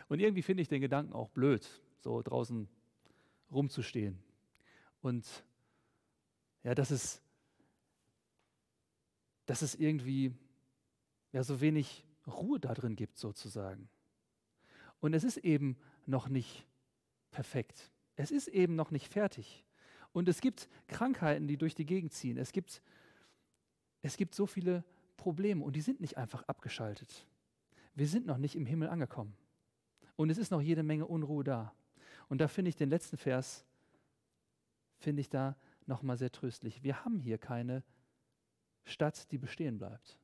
Und 0.08 0.21
irgendwie 0.21 0.41
finde 0.41 0.63
ich 0.63 0.69
den 0.69 0.82
Gedanken 0.82 1.13
auch 1.13 1.29
blöd, 1.29 1.69
so 1.99 2.23
draußen 2.23 2.67
rumzustehen. 3.52 4.20
Und 5.02 5.26
ja, 6.64 6.76
dass 6.76 6.92
es, 6.92 7.22
dass 9.46 9.62
es 9.62 9.76
irgendwie 9.76 10.34
ja, 11.32 11.44
so 11.44 11.62
wenig 11.62 12.06
Ruhe 12.28 12.60
da 12.60 12.74
drin 12.74 12.96
gibt, 12.96 13.18
sozusagen. 13.18 13.90
Und 15.00 15.14
es 15.14 15.24
ist 15.24 15.38
eben 15.38 15.78
noch 16.06 16.28
nicht 16.28 16.66
perfekt. 17.32 17.92
Es 18.16 18.32
ist 18.32 18.48
eben 18.48 18.76
noch 18.76 18.92
nicht 18.92 19.08
fertig. 19.08 19.66
Und 20.12 20.28
es 20.28 20.42
gibt 20.42 20.68
Krankheiten, 20.88 21.48
die 21.48 21.58
durch 21.58 21.76
die 21.76 21.86
Gegend 21.86 22.14
ziehen. 22.14 22.38
Es 22.38 22.52
gibt, 22.52 22.82
es 24.02 24.18
gibt 24.18 24.36
so 24.36 24.46
viele 24.46 24.84
Probleme 25.18 25.64
und 25.64 25.76
die 25.76 25.82
sind 25.82 26.02
nicht 26.02 26.18
einfach 26.18 26.44
abgeschaltet. 26.44 27.26
Wir 27.96 28.08
sind 28.08 28.26
noch 28.26 28.38
nicht 28.38 28.56
im 28.56 28.66
Himmel 28.66 28.90
angekommen. 28.90 29.36
Und 30.16 30.30
es 30.30 30.38
ist 30.38 30.52
noch 30.52 30.62
jede 30.62 30.84
Menge 30.84 31.06
Unruhe 31.06 31.44
da. 31.44 31.74
Und 32.30 32.39
da 32.39 32.48
finde 32.48 32.70
ich 32.70 32.76
den 32.76 32.89
letzten 32.89 33.18
Vers, 33.18 33.65
finde 35.00 35.22
ich 35.22 35.30
da 35.30 35.58
nochmal 35.88 36.18
sehr 36.18 36.32
tröstlich. 36.32 36.84
Wir 36.84 37.04
haben 37.04 37.20
hier 37.20 37.38
keine 37.38 37.84
Stadt, 38.86 39.32
die 39.32 39.38
bestehen 39.38 39.78
bleibt. 39.78 40.18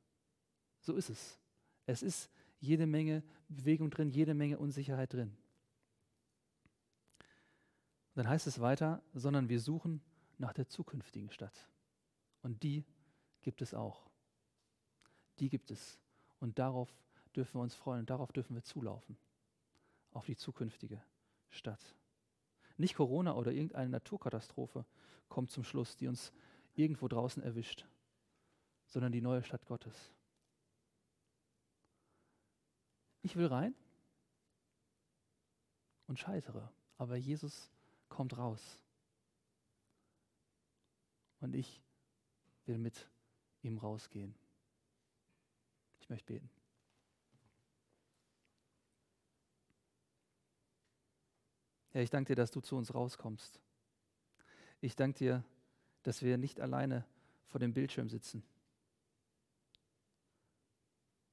So 0.80 0.96
ist 0.96 1.10
es. 1.10 1.40
Es 1.88 2.04
ist 2.04 2.32
jede 2.60 2.86
Menge 2.86 3.24
Bewegung 3.50 3.90
drin, 3.90 4.10
jede 4.10 4.34
Menge 4.34 4.60
Unsicherheit 4.60 5.14
drin. 5.14 5.36
Dann 8.14 8.30
heißt 8.30 8.48
es 8.48 8.62
weiter, 8.62 9.04
sondern 9.14 9.50
wir 9.50 9.60
suchen 9.60 10.02
nach 10.38 10.54
der 10.54 10.70
zukünftigen 10.70 11.32
Stadt. 11.32 11.68
Und 12.42 12.64
die 12.64 12.86
gibt 13.42 13.62
es 13.62 13.74
auch. 13.74 14.08
Die 15.40 15.50
gibt 15.50 15.72
es. 15.72 16.00
Und 16.40 16.60
darauf 16.60 16.90
dürfen 17.36 17.56
wir 17.56 17.64
uns 17.64 17.76
freuen 17.76 18.02
und 18.02 18.10
darauf 18.10 18.32
dürfen 18.32 18.56
wir 18.56 18.64
zulaufen. 18.64 19.18
Auf 20.12 20.26
die 20.26 20.38
zukünftige 20.38 21.02
Stadt. 21.56 21.96
Nicht 22.78 22.96
Corona 22.96 23.36
oder 23.36 23.52
irgendeine 23.52 23.90
Naturkatastrophe 23.90 24.86
kommt 25.30 25.52
zum 25.52 25.64
Schluss, 25.64 25.96
die 25.96 26.08
uns 26.08 26.32
irgendwo 26.76 27.08
draußen 27.08 27.42
erwischt, 27.42 27.86
sondern 28.86 29.12
die 29.12 29.22
neue 29.22 29.44
Stadt 29.44 29.66
Gottes. 29.66 30.14
Ich 33.22 33.36
will 33.36 33.48
rein 33.48 33.74
und 36.08 36.20
scheitere, 36.20 36.70
aber 36.98 37.16
Jesus 37.16 37.72
kommt 38.10 38.38
raus. 38.38 38.80
Und 41.40 41.56
ich 41.56 41.82
will 42.66 42.78
mit 42.78 43.10
ihm 43.62 43.78
rausgehen. 43.78 44.36
Ich 46.00 46.10
möchte 46.10 46.34
beten. 46.34 46.50
Herr, 51.96 52.04
ich 52.04 52.10
danke 52.10 52.34
dir, 52.34 52.36
dass 52.36 52.52
du 52.52 52.60
zu 52.60 52.76
uns 52.76 52.94
rauskommst. 52.94 53.58
Ich 54.82 54.98
danke 54.98 55.18
dir, 55.18 55.46
dass 56.04 56.24
wir 56.24 56.38
nicht 56.38 56.60
alleine 56.60 57.06
vor 57.46 57.62
dem 57.62 57.74
Bildschirm 57.74 58.10
sitzen. 58.10 58.44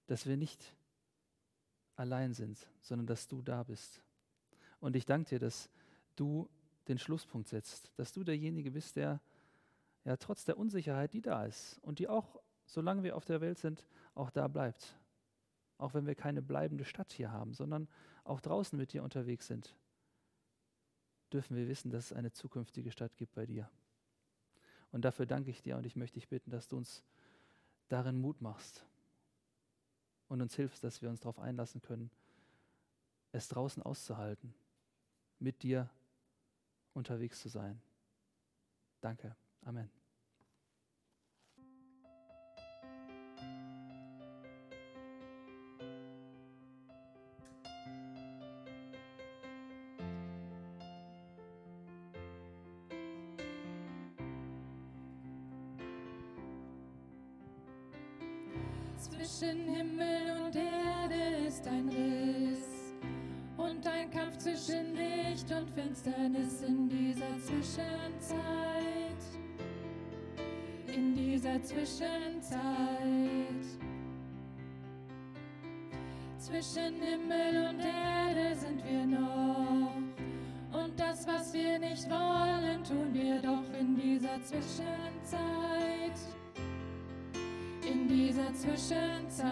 Dass 0.06 0.24
wir 0.24 0.36
nicht 0.36 0.72
allein 1.96 2.32
sind, 2.32 2.64
sondern 2.80 3.08
dass 3.08 3.26
du 3.26 3.42
da 3.42 3.64
bist. 3.64 4.04
Und 4.78 4.94
ich 4.94 5.04
danke 5.04 5.30
dir, 5.30 5.40
dass 5.40 5.68
du 6.14 6.48
den 6.86 6.96
Schlusspunkt 7.00 7.48
setzt, 7.48 7.90
dass 7.96 8.12
du 8.12 8.22
derjenige 8.22 8.70
bist, 8.70 8.94
der 8.94 9.20
ja 10.04 10.16
trotz 10.16 10.44
der 10.44 10.58
Unsicherheit, 10.58 11.12
die 11.12 11.22
da 11.22 11.44
ist 11.44 11.80
und 11.82 11.98
die 11.98 12.06
auch, 12.06 12.40
solange 12.66 13.02
wir 13.02 13.16
auf 13.16 13.24
der 13.24 13.40
Welt 13.40 13.58
sind, 13.58 13.84
auch 14.14 14.30
da 14.30 14.46
bleibt. 14.46 14.96
Auch 15.76 15.92
wenn 15.92 16.06
wir 16.06 16.14
keine 16.14 16.40
bleibende 16.40 16.84
Stadt 16.84 17.10
hier 17.10 17.32
haben, 17.32 17.52
sondern 17.52 17.88
auch 18.22 18.40
draußen 18.40 18.78
mit 18.78 18.92
dir 18.92 19.02
unterwegs 19.02 19.48
sind 19.48 19.74
dürfen 21.32 21.56
wir 21.56 21.68
wissen, 21.68 21.90
dass 21.90 22.06
es 22.06 22.12
eine 22.12 22.32
zukünftige 22.32 22.90
Stadt 22.90 23.16
gibt 23.16 23.34
bei 23.34 23.46
dir. 23.46 23.68
Und 24.90 25.04
dafür 25.04 25.26
danke 25.26 25.50
ich 25.50 25.62
dir 25.62 25.76
und 25.76 25.86
ich 25.86 25.96
möchte 25.96 26.20
dich 26.20 26.28
bitten, 26.28 26.50
dass 26.50 26.68
du 26.68 26.76
uns 26.76 27.02
darin 27.88 28.20
Mut 28.20 28.40
machst 28.40 28.84
und 30.28 30.40
uns 30.40 30.54
hilfst, 30.54 30.84
dass 30.84 31.02
wir 31.02 31.10
uns 31.10 31.20
darauf 31.20 31.38
einlassen 31.38 31.80
können, 31.82 32.10
es 33.32 33.48
draußen 33.48 33.82
auszuhalten, 33.82 34.54
mit 35.38 35.62
dir 35.62 35.88
unterwegs 36.92 37.40
zu 37.40 37.48
sein. 37.48 37.80
Danke. 39.00 39.34
Amen. 39.62 40.01
Zwischen 59.02 59.66
Himmel 59.66 60.44
und 60.44 60.54
Erde 60.54 61.46
ist 61.48 61.66
ein 61.66 61.88
Riss 61.88 62.94
und 63.56 63.84
ein 63.84 64.08
Kampf 64.12 64.38
zwischen 64.38 64.94
Licht 64.94 65.50
und 65.50 65.68
Finsternis 65.70 66.62
in 66.62 66.88
dieser 66.88 67.36
Zwischenzeit. 67.40 68.38
In 70.86 71.16
dieser 71.16 71.60
Zwischenzeit. 71.64 72.60
Zwischen 76.38 77.02
Himmel 77.02 77.70
und 77.70 77.80
Erde 77.80 78.54
sind 78.56 78.84
wir 78.84 79.04
noch. 79.04 79.96
Und 80.80 81.00
das, 81.00 81.26
was 81.26 81.52
wir 81.52 81.80
nicht 81.80 82.08
wollen, 82.08 82.84
tun 82.84 83.12
wir 83.12 83.42
doch 83.42 83.64
in 83.80 83.96
dieser 83.96 84.40
Zwischenzeit 84.44 85.12
dieser 88.12 88.52
Zwischenzeit, 88.54 89.48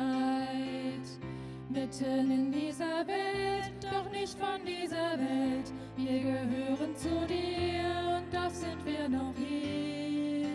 mitten 1.70 2.30
in 2.30 2.52
dieser 2.52 3.06
Welt, 3.06 3.72
doch 3.80 4.10
nicht 4.10 4.38
von 4.38 4.60
dieser 4.64 5.18
Welt. 5.18 5.72
Wir 5.96 6.20
gehören 6.20 6.94
zu 6.94 7.26
dir 7.26 8.18
und 8.18 8.34
doch 8.34 8.50
sind 8.50 8.84
wir 8.84 9.08
noch 9.08 9.34
hier. 9.36 10.48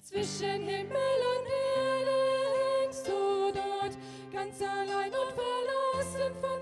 Zwischen 0.00 0.62
Himmel 0.62 1.20
und 1.34 1.46
Erde 1.76 2.18
hängst 2.82 3.08
du 3.08 3.52
dort, 3.52 3.96
ganz 4.32 4.60
allein 4.62 5.10
und 5.10 5.32
verlassen 5.42 6.32
von 6.40 6.55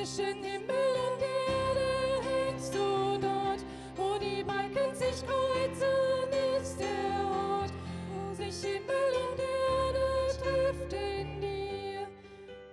zwischen 0.00 0.42
Himmel 0.42 0.94
und 1.06 1.20
Erde 1.20 2.28
hängst 2.28 2.74
du 2.74 3.18
dort, 3.20 3.62
wo 3.96 4.18
die 4.18 4.42
Balken 4.42 4.94
sich 4.94 5.22
kreuzen, 5.26 6.30
ist 6.58 6.80
der 6.80 7.26
Ort, 7.26 7.72
wo 8.08 8.34
sich 8.34 8.62
Himmel 8.62 9.12
und 9.26 9.38
Erde 9.38 10.40
trifft 10.42 10.92
in 10.94 11.40
dir, 11.40 12.06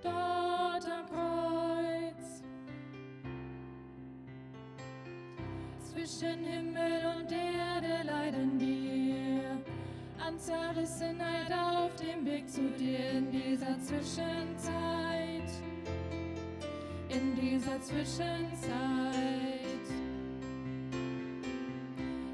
dort 0.02 0.86
am 0.86 1.06
Kreuz. 1.08 2.44
Zwischen 5.82 6.46
Himmel 6.46 7.02
und 7.18 7.32
Erde 7.32 8.04
leiden 8.06 8.58
wir 8.58 10.26
an 10.26 10.40
Zerrissenheit 10.40 11.50
halt 11.50 11.78
auf 11.78 11.96
dem 11.96 12.26
Weg 12.26 12.50
zu 12.50 12.70
dir 12.72 13.10
in 13.12 13.32
dieser 13.32 13.78
Zwischenzeit. 13.80 15.07
In 17.17 17.36
dieser 17.36 17.82
Zwischenzeit. 17.82 18.62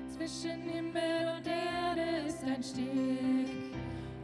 Zwischen 0.10 0.62
Himmel 0.62 1.32
und 1.38 1.48
Erde 1.48 2.28
ist 2.28 2.44
ein 2.44 2.62
Steg. 2.62 3.72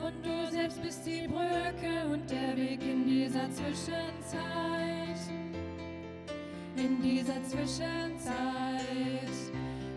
Und 0.06 0.26
du 0.26 0.52
selbst 0.52 0.82
bist 0.82 1.06
die 1.06 1.28
Brücke 1.28 2.12
und 2.12 2.30
der 2.30 2.58
Weg 2.58 2.82
in 2.82 3.06
dieser 3.06 3.50
Zwischenzeit. 3.52 4.41
In 6.76 7.02
dieser 7.02 7.41
Zwischenzeit. 7.43 8.19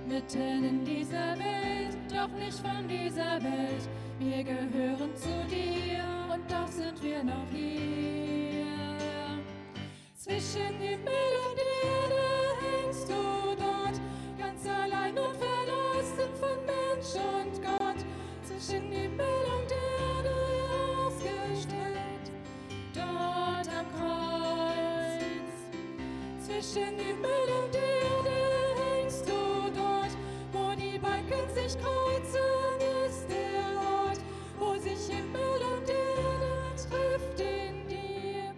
Mitten 0.07 0.65
in 0.65 0.85
dieser 0.85 1.37
Welt, 1.39 1.97
doch 2.09 2.31
nicht 2.39 2.59
von 2.61 2.87
dieser 2.87 3.43
Welt. 3.43 3.89
Wir 4.21 4.45
gehören 4.45 4.92
Zwischen 26.73 26.99
Himmel 26.99 27.49
und 27.63 27.75
Erde 27.75 28.31
hängst 28.81 29.29
du 29.29 29.71
dort, 29.75 30.17
wo 30.53 30.75
die 30.75 30.99
Balken 30.99 31.47
sich 31.53 31.79
kreuzen, 31.79 32.81
ist 33.07 33.29
der 33.29 33.79
Ort, 33.79 34.19
wo 34.59 34.73
sich 34.79 35.15
Himmel 35.15 35.61
und 35.71 35.91
Erde 35.91 36.75
trifft 36.89 37.41
in 37.41 37.87
dir, 37.89 38.55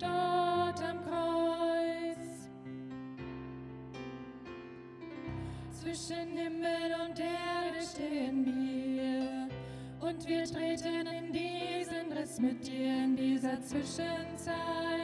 dort 0.00 0.82
am 0.82 1.00
Kreuz. 1.04 2.48
Zwischen 5.70 6.36
Himmel 6.36 6.96
und 7.06 7.20
Erde 7.20 7.86
stehen 7.88 8.44
wir 8.44 10.08
und 10.08 10.26
wir 10.26 10.44
treten 10.44 11.06
in 11.06 11.32
diesen 11.32 12.18
Riss 12.18 12.40
mit 12.40 12.66
dir 12.66 13.04
in 13.04 13.14
dieser 13.14 13.62
Zwischenzeit. 13.62 15.03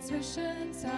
Zwischenzeit. 0.00 0.88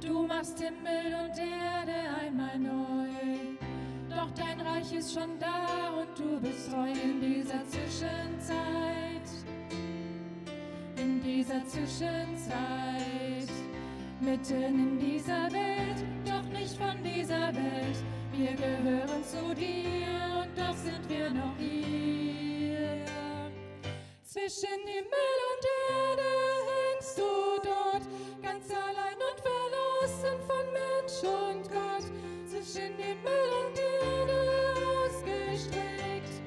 Du 0.00 0.26
machst 0.26 0.58
Himmel 0.58 1.14
und 1.22 1.38
Erde 1.38 1.92
einmal 2.20 2.58
neu. 2.58 3.08
Doch 4.08 4.30
dein 4.34 4.60
Reich 4.60 4.92
ist 4.92 5.12
schon 5.12 5.38
da 5.38 5.90
und 6.00 6.18
du 6.18 6.40
bist 6.40 6.70
treu 6.70 6.88
in 6.90 7.20
dieser 7.20 7.62
Zwischenzeit. 7.66 9.28
In 10.96 11.22
dieser 11.22 11.66
Zwischenzeit. 11.66 13.50
Mitten 14.20 14.62
in 14.62 14.98
dieser 14.98 15.52
Welt, 15.52 16.04
doch 16.24 16.58
nicht 16.58 16.76
von 16.76 16.96
dieser 17.02 17.54
Welt. 17.54 17.98
Wir 18.32 18.52
gehören 18.54 19.22
zu 19.22 19.54
dir 19.54 20.42
und 20.42 20.58
doch 20.58 20.76
sind 20.76 21.08
wir 21.08 21.30
noch 21.30 21.56
hier. 21.58 22.43
Zwischen 24.34 24.80
Himmel 24.84 25.38
und 25.52 25.64
Erde 25.94 26.30
hängst 26.90 27.16
du 27.16 27.22
dort, 27.62 28.02
ganz 28.42 28.68
allein 28.68 29.14
und 29.14 29.38
verlassen 29.40 30.40
von 30.48 30.66
Mensch 30.72 31.22
und 31.22 31.70
Gott. 31.70 32.02
Zwischen 32.44 32.96
Himmel 32.96 33.48
und 33.62 33.78
Erde 33.78 34.40
ausgestreckt, 35.06 36.42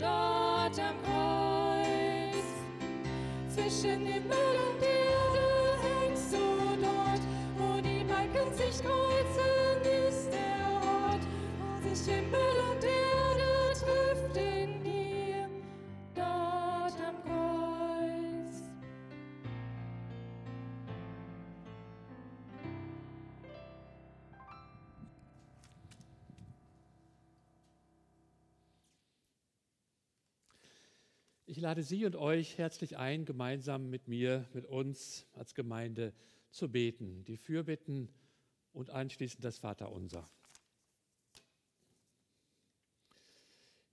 dort 0.00 0.78
am 0.80 0.96
Kreuz. 1.04 2.48
Zwischen 3.54 4.06
Himmel 4.06 4.56
und 4.70 4.82
Erde 4.82 5.76
hängst 5.82 6.32
du 6.32 6.38
dort, 6.80 7.20
wo 7.58 7.82
die 7.82 8.02
Balken 8.04 8.50
sich 8.54 8.82
kreuzen, 8.82 9.82
ist 10.08 10.32
der 10.32 10.64
Ort, 10.72 11.20
wo 11.60 11.86
sich 11.86 12.14
Himmel 12.14 12.56
und 12.70 12.75
Ich 31.56 31.62
lade 31.62 31.82
Sie 31.82 32.04
und 32.04 32.16
euch 32.16 32.58
herzlich 32.58 32.98
ein, 32.98 33.24
gemeinsam 33.24 33.88
mit 33.88 34.08
mir, 34.08 34.44
mit 34.52 34.66
uns 34.66 35.24
als 35.32 35.54
Gemeinde 35.54 36.12
zu 36.50 36.70
beten, 36.70 37.24
die 37.24 37.38
Fürbitten 37.38 38.10
und 38.74 38.90
anschließend 38.90 39.42
das 39.42 39.56
Vaterunser. 39.56 40.28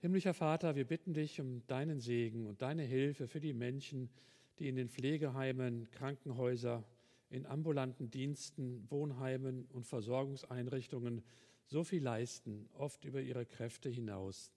Himmlischer 0.02 0.34
Vater, 0.34 0.76
wir 0.76 0.84
bitten 0.84 1.14
dich 1.14 1.40
um 1.40 1.66
deinen 1.68 2.02
Segen 2.02 2.48
und 2.48 2.62
deine 2.62 2.84
Hilfe 2.84 3.30
für 3.30 3.40
die 3.40 3.54
Menschen, 3.54 4.10
die 4.60 4.68
in 4.68 4.76
den 4.76 4.90
Pflegeheimen, 4.90 5.90
Krankenhäusern, 5.92 6.84
in 7.30 7.46
ambulanten 7.46 8.12
Diensten, 8.12 8.86
Wohnheimen 8.92 9.68
und 9.68 9.88
Versorgungseinrichtungen 9.88 11.24
so 11.68 11.86
viel 11.86 12.04
leisten, 12.04 12.68
oft 12.74 13.06
über 13.06 13.22
ihre 13.22 13.46
Kräfte 13.46 13.88
hinaus. 13.88 14.52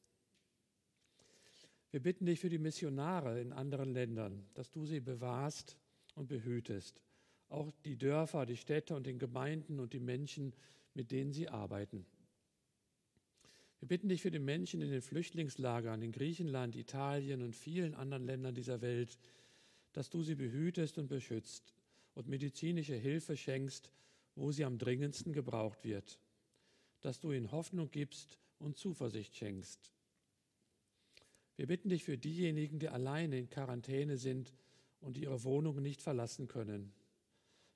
Wir 1.97 2.03
bitten 2.03 2.27
dich 2.27 2.41
für 2.41 2.51
die 2.51 2.59
Missionare 2.59 3.41
in 3.41 3.55
anderen 3.55 3.95
Ländern, 3.95 4.45
dass 4.53 4.71
du 4.71 4.85
sie 4.85 5.01
bewahrst 5.01 5.79
und 6.15 6.29
behütest, 6.29 7.01
auch 7.49 7.73
die 7.87 7.97
Dörfer, 7.97 8.45
die 8.45 8.59
Städte 8.59 8.95
und 8.95 9.07
den 9.07 9.19
Gemeinden 9.19 9.81
und 9.81 9.95
die 9.95 9.99
Menschen, 9.99 10.53
mit 10.93 11.11
denen 11.11 11.33
sie 11.33 11.49
arbeiten. 11.49 12.05
Wir 13.81 13.89
bitten 13.89 14.11
dich 14.11 14.21
für 14.21 14.31
die 14.31 14.39
Menschen 14.39 14.83
in 14.83 14.91
den 14.91 15.01
Flüchtlingslagern 15.01 16.03
in 16.03 16.13
Griechenland, 16.13 16.77
Italien 16.77 17.41
und 17.41 17.57
vielen 17.57 17.95
anderen 17.95 18.27
Ländern 18.27 18.55
dieser 18.55 18.83
Welt, 18.83 19.19
dass 19.95 20.11
du 20.11 20.23
sie 20.23 20.35
behütest 20.35 20.99
und 20.99 21.09
beschützt 21.09 21.73
und 22.13 22.29
medizinische 22.29 22.97
Hilfe 22.97 23.39
schenkst, 23.39 23.91
wo 24.35 24.53
sie 24.53 24.67
am 24.67 24.77
dringendsten 24.77 25.33
gebraucht 25.33 25.83
wird, 25.83 26.21
dass 27.01 27.21
du 27.21 27.33
ihnen 27.33 27.53
Hoffnung 27.53 27.91
gibst 27.91 28.39
und 28.59 28.77
Zuversicht 28.77 29.35
schenkst. 29.35 29.96
Wir 31.57 31.67
bitten 31.67 31.89
dich 31.89 32.05
für 32.05 32.19
diejenigen, 32.19 32.79
die 32.79 32.89
alleine 32.89 33.39
in 33.39 33.49
Quarantäne 33.49 34.19
sind 34.19 34.53
und 35.01 35.17
ihre 35.17 35.43
Wohnungen 35.45 35.83
nicht 35.83 36.03
verlassen 36.03 36.49
können, 36.49 36.93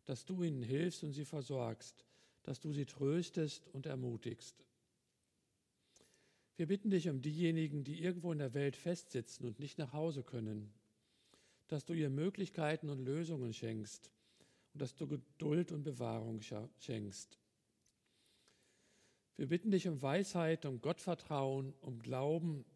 dass 0.04 0.24
du 0.24 0.42
ihnen 0.42 0.62
hilfst 0.62 1.02
und 1.02 1.12
sie 1.12 1.24
versorgst, 1.24 2.04
dass 2.42 2.60
du 2.60 2.72
sie 2.72 2.86
tröstest 2.86 3.68
und 3.68 3.86
ermutigst. 3.86 4.64
Wir 6.56 6.66
bitten 6.66 6.90
dich 6.90 7.08
um 7.08 7.22
diejenigen, 7.22 7.84
die 7.84 8.02
irgendwo 8.02 8.32
in 8.32 8.38
der 8.38 8.52
Welt 8.52 8.76
festsitzen 8.76 9.46
und 9.46 9.58
nicht 9.58 9.78
nach 9.78 9.94
Hause 9.94 10.22
können, 10.22 10.70
dass 11.68 11.86
du 11.86 11.94
ihr 11.94 12.10
Möglichkeiten 12.10 12.90
und 12.90 12.98
Lösungen 12.98 13.54
schenkst 13.54 14.10
und 14.74 14.82
dass 14.82 14.94
du 14.94 15.06
Geduld 15.06 15.72
und 15.72 15.84
Bewahrung 15.84 16.40
schenkst. 16.42 17.38
Wir 19.36 19.46
bitten 19.46 19.70
dich 19.70 19.88
um 19.88 20.02
Weisheit, 20.02 20.66
um 20.66 20.82
Gottvertrauen, 20.82 21.72
um 21.80 21.98
Glauben 21.98 22.66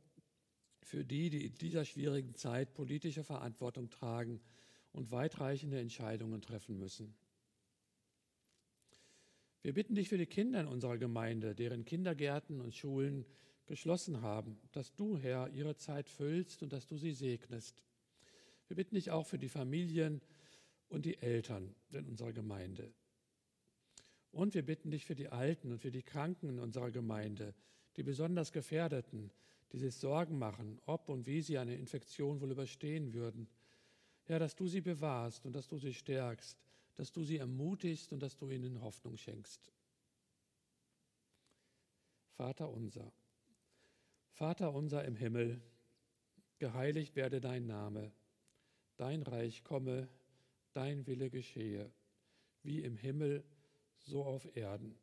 für 0.84 1.04
die, 1.04 1.30
die 1.30 1.46
in 1.46 1.54
dieser 1.54 1.84
schwierigen 1.84 2.34
Zeit 2.34 2.74
politische 2.74 3.24
Verantwortung 3.24 3.90
tragen 3.90 4.40
und 4.92 5.10
weitreichende 5.10 5.80
Entscheidungen 5.80 6.40
treffen 6.40 6.78
müssen. 6.78 7.14
Wir 9.62 9.72
bitten 9.72 9.94
dich 9.94 10.10
für 10.10 10.18
die 10.18 10.26
Kinder 10.26 10.60
in 10.60 10.66
unserer 10.66 10.98
Gemeinde, 10.98 11.54
deren 11.54 11.84
Kindergärten 11.84 12.60
und 12.60 12.74
Schulen 12.74 13.24
geschlossen 13.66 14.20
haben, 14.20 14.58
dass 14.72 14.94
du, 14.94 15.16
Herr, 15.16 15.48
ihre 15.48 15.76
Zeit 15.76 16.10
füllst 16.10 16.62
und 16.62 16.72
dass 16.72 16.86
du 16.86 16.98
sie 16.98 17.12
segnest. 17.12 17.82
Wir 18.68 18.76
bitten 18.76 18.94
dich 18.94 19.10
auch 19.10 19.26
für 19.26 19.38
die 19.38 19.48
Familien 19.48 20.20
und 20.88 21.06
die 21.06 21.16
Eltern 21.18 21.74
in 21.92 22.06
unserer 22.06 22.32
Gemeinde. 22.32 22.92
Und 24.32 24.54
wir 24.54 24.66
bitten 24.66 24.90
dich 24.90 25.06
für 25.06 25.14
die 25.14 25.28
Alten 25.28 25.72
und 25.72 25.78
für 25.78 25.90
die 25.90 26.02
Kranken 26.02 26.50
in 26.50 26.58
unserer 26.58 26.90
Gemeinde, 26.90 27.54
die 27.96 28.02
besonders 28.02 28.52
Gefährdeten, 28.52 29.30
die 29.74 29.80
sich 29.80 29.96
Sorgen 29.96 30.38
machen, 30.38 30.80
ob 30.86 31.08
und 31.08 31.26
wie 31.26 31.42
sie 31.42 31.58
eine 31.58 31.74
Infektion 31.74 32.40
wohl 32.40 32.52
überstehen 32.52 33.12
würden. 33.12 33.48
Herr, 34.22 34.38
dass 34.38 34.54
du 34.54 34.68
sie 34.68 34.80
bewahrst 34.80 35.44
und 35.46 35.52
dass 35.52 35.66
du 35.66 35.78
sie 35.78 35.92
stärkst, 35.92 36.56
dass 36.94 37.10
du 37.10 37.24
sie 37.24 37.38
ermutigst 37.38 38.12
und 38.12 38.20
dass 38.22 38.36
du 38.36 38.48
ihnen 38.50 38.80
Hoffnung 38.80 39.16
schenkst. 39.16 39.72
Vater 42.36 42.70
unser, 42.70 43.12
Vater 44.30 44.72
unser 44.72 45.04
im 45.04 45.16
Himmel, 45.16 45.60
geheiligt 46.60 47.16
werde 47.16 47.40
dein 47.40 47.66
Name, 47.66 48.12
dein 48.96 49.22
Reich 49.22 49.64
komme, 49.64 50.08
dein 50.72 51.04
Wille 51.08 51.30
geschehe, 51.30 51.90
wie 52.62 52.78
im 52.78 52.96
Himmel, 52.96 53.42
so 53.98 54.24
auf 54.24 54.56
Erden. 54.56 54.94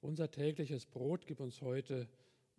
Unser 0.00 0.30
tägliches 0.30 0.86
Brot 0.86 1.26
gib 1.26 1.40
uns 1.40 1.60
heute 1.60 2.08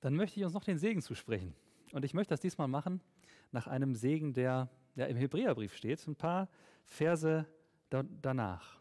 Dann 0.00 0.14
möchte 0.14 0.38
ich 0.38 0.44
uns 0.44 0.54
noch 0.54 0.64
den 0.64 0.78
Segen 0.78 1.02
zusprechen. 1.02 1.54
Und 1.92 2.04
ich 2.04 2.14
möchte 2.14 2.32
das 2.32 2.40
diesmal 2.40 2.68
machen 2.68 3.00
nach 3.50 3.66
einem 3.66 3.94
Segen, 3.94 4.32
der 4.32 4.68
ja, 4.94 5.06
im 5.06 5.16
Hebräerbrief 5.16 5.74
steht, 5.74 6.06
ein 6.06 6.16
paar 6.16 6.48
Verse 6.84 7.46
da, 7.90 8.02
danach. 8.02 8.78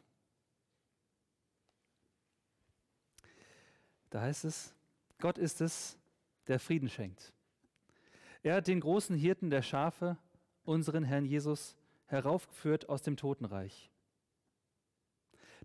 Da 4.09 4.21
heißt 4.21 4.45
es, 4.45 4.73
Gott 5.19 5.37
ist 5.37 5.61
es, 5.61 5.97
der 6.47 6.59
Frieden 6.59 6.89
schenkt. 6.89 7.33
Er 8.43 8.55
hat 8.55 8.67
den 8.67 8.79
großen 8.79 9.15
Hirten 9.15 9.49
der 9.49 9.61
Schafe, 9.61 10.17
unseren 10.63 11.03
Herrn 11.03 11.25
Jesus, 11.25 11.75
heraufgeführt 12.05 12.87
aus 12.87 13.01
dem 13.01 13.17
Totenreich. 13.17 13.91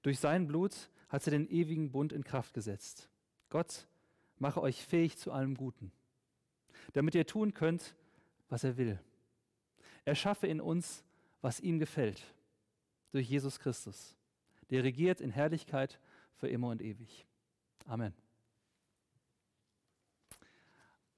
Durch 0.02 0.18
sein 0.18 0.46
Blut 0.46 0.90
hat 1.08 1.26
er 1.26 1.30
den 1.30 1.48
ewigen 1.48 1.92
Bund 1.92 2.12
in 2.12 2.24
Kraft 2.24 2.54
gesetzt. 2.54 3.08
Gott 3.48 3.86
mache 4.42 4.60
euch 4.60 4.84
fähig 4.84 5.16
zu 5.16 5.30
allem 5.30 5.56
Guten, 5.56 5.92
damit 6.94 7.14
ihr 7.14 7.24
tun 7.24 7.54
könnt, 7.54 7.94
was 8.48 8.64
er 8.64 8.76
will. 8.76 8.98
Er 10.04 10.16
schaffe 10.16 10.48
in 10.48 10.60
uns, 10.60 11.04
was 11.42 11.60
ihm 11.60 11.78
gefällt, 11.78 12.20
durch 13.12 13.30
Jesus 13.30 13.60
Christus, 13.60 14.16
der 14.68 14.82
regiert 14.82 15.20
in 15.20 15.30
Herrlichkeit 15.30 16.00
für 16.34 16.48
immer 16.48 16.70
und 16.70 16.82
ewig. 16.82 17.24
Amen. 17.86 18.12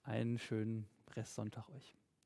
Einen 0.02 0.38
schönen 0.38 0.86
Restsonntag 1.16 1.70
euch. 1.70 1.96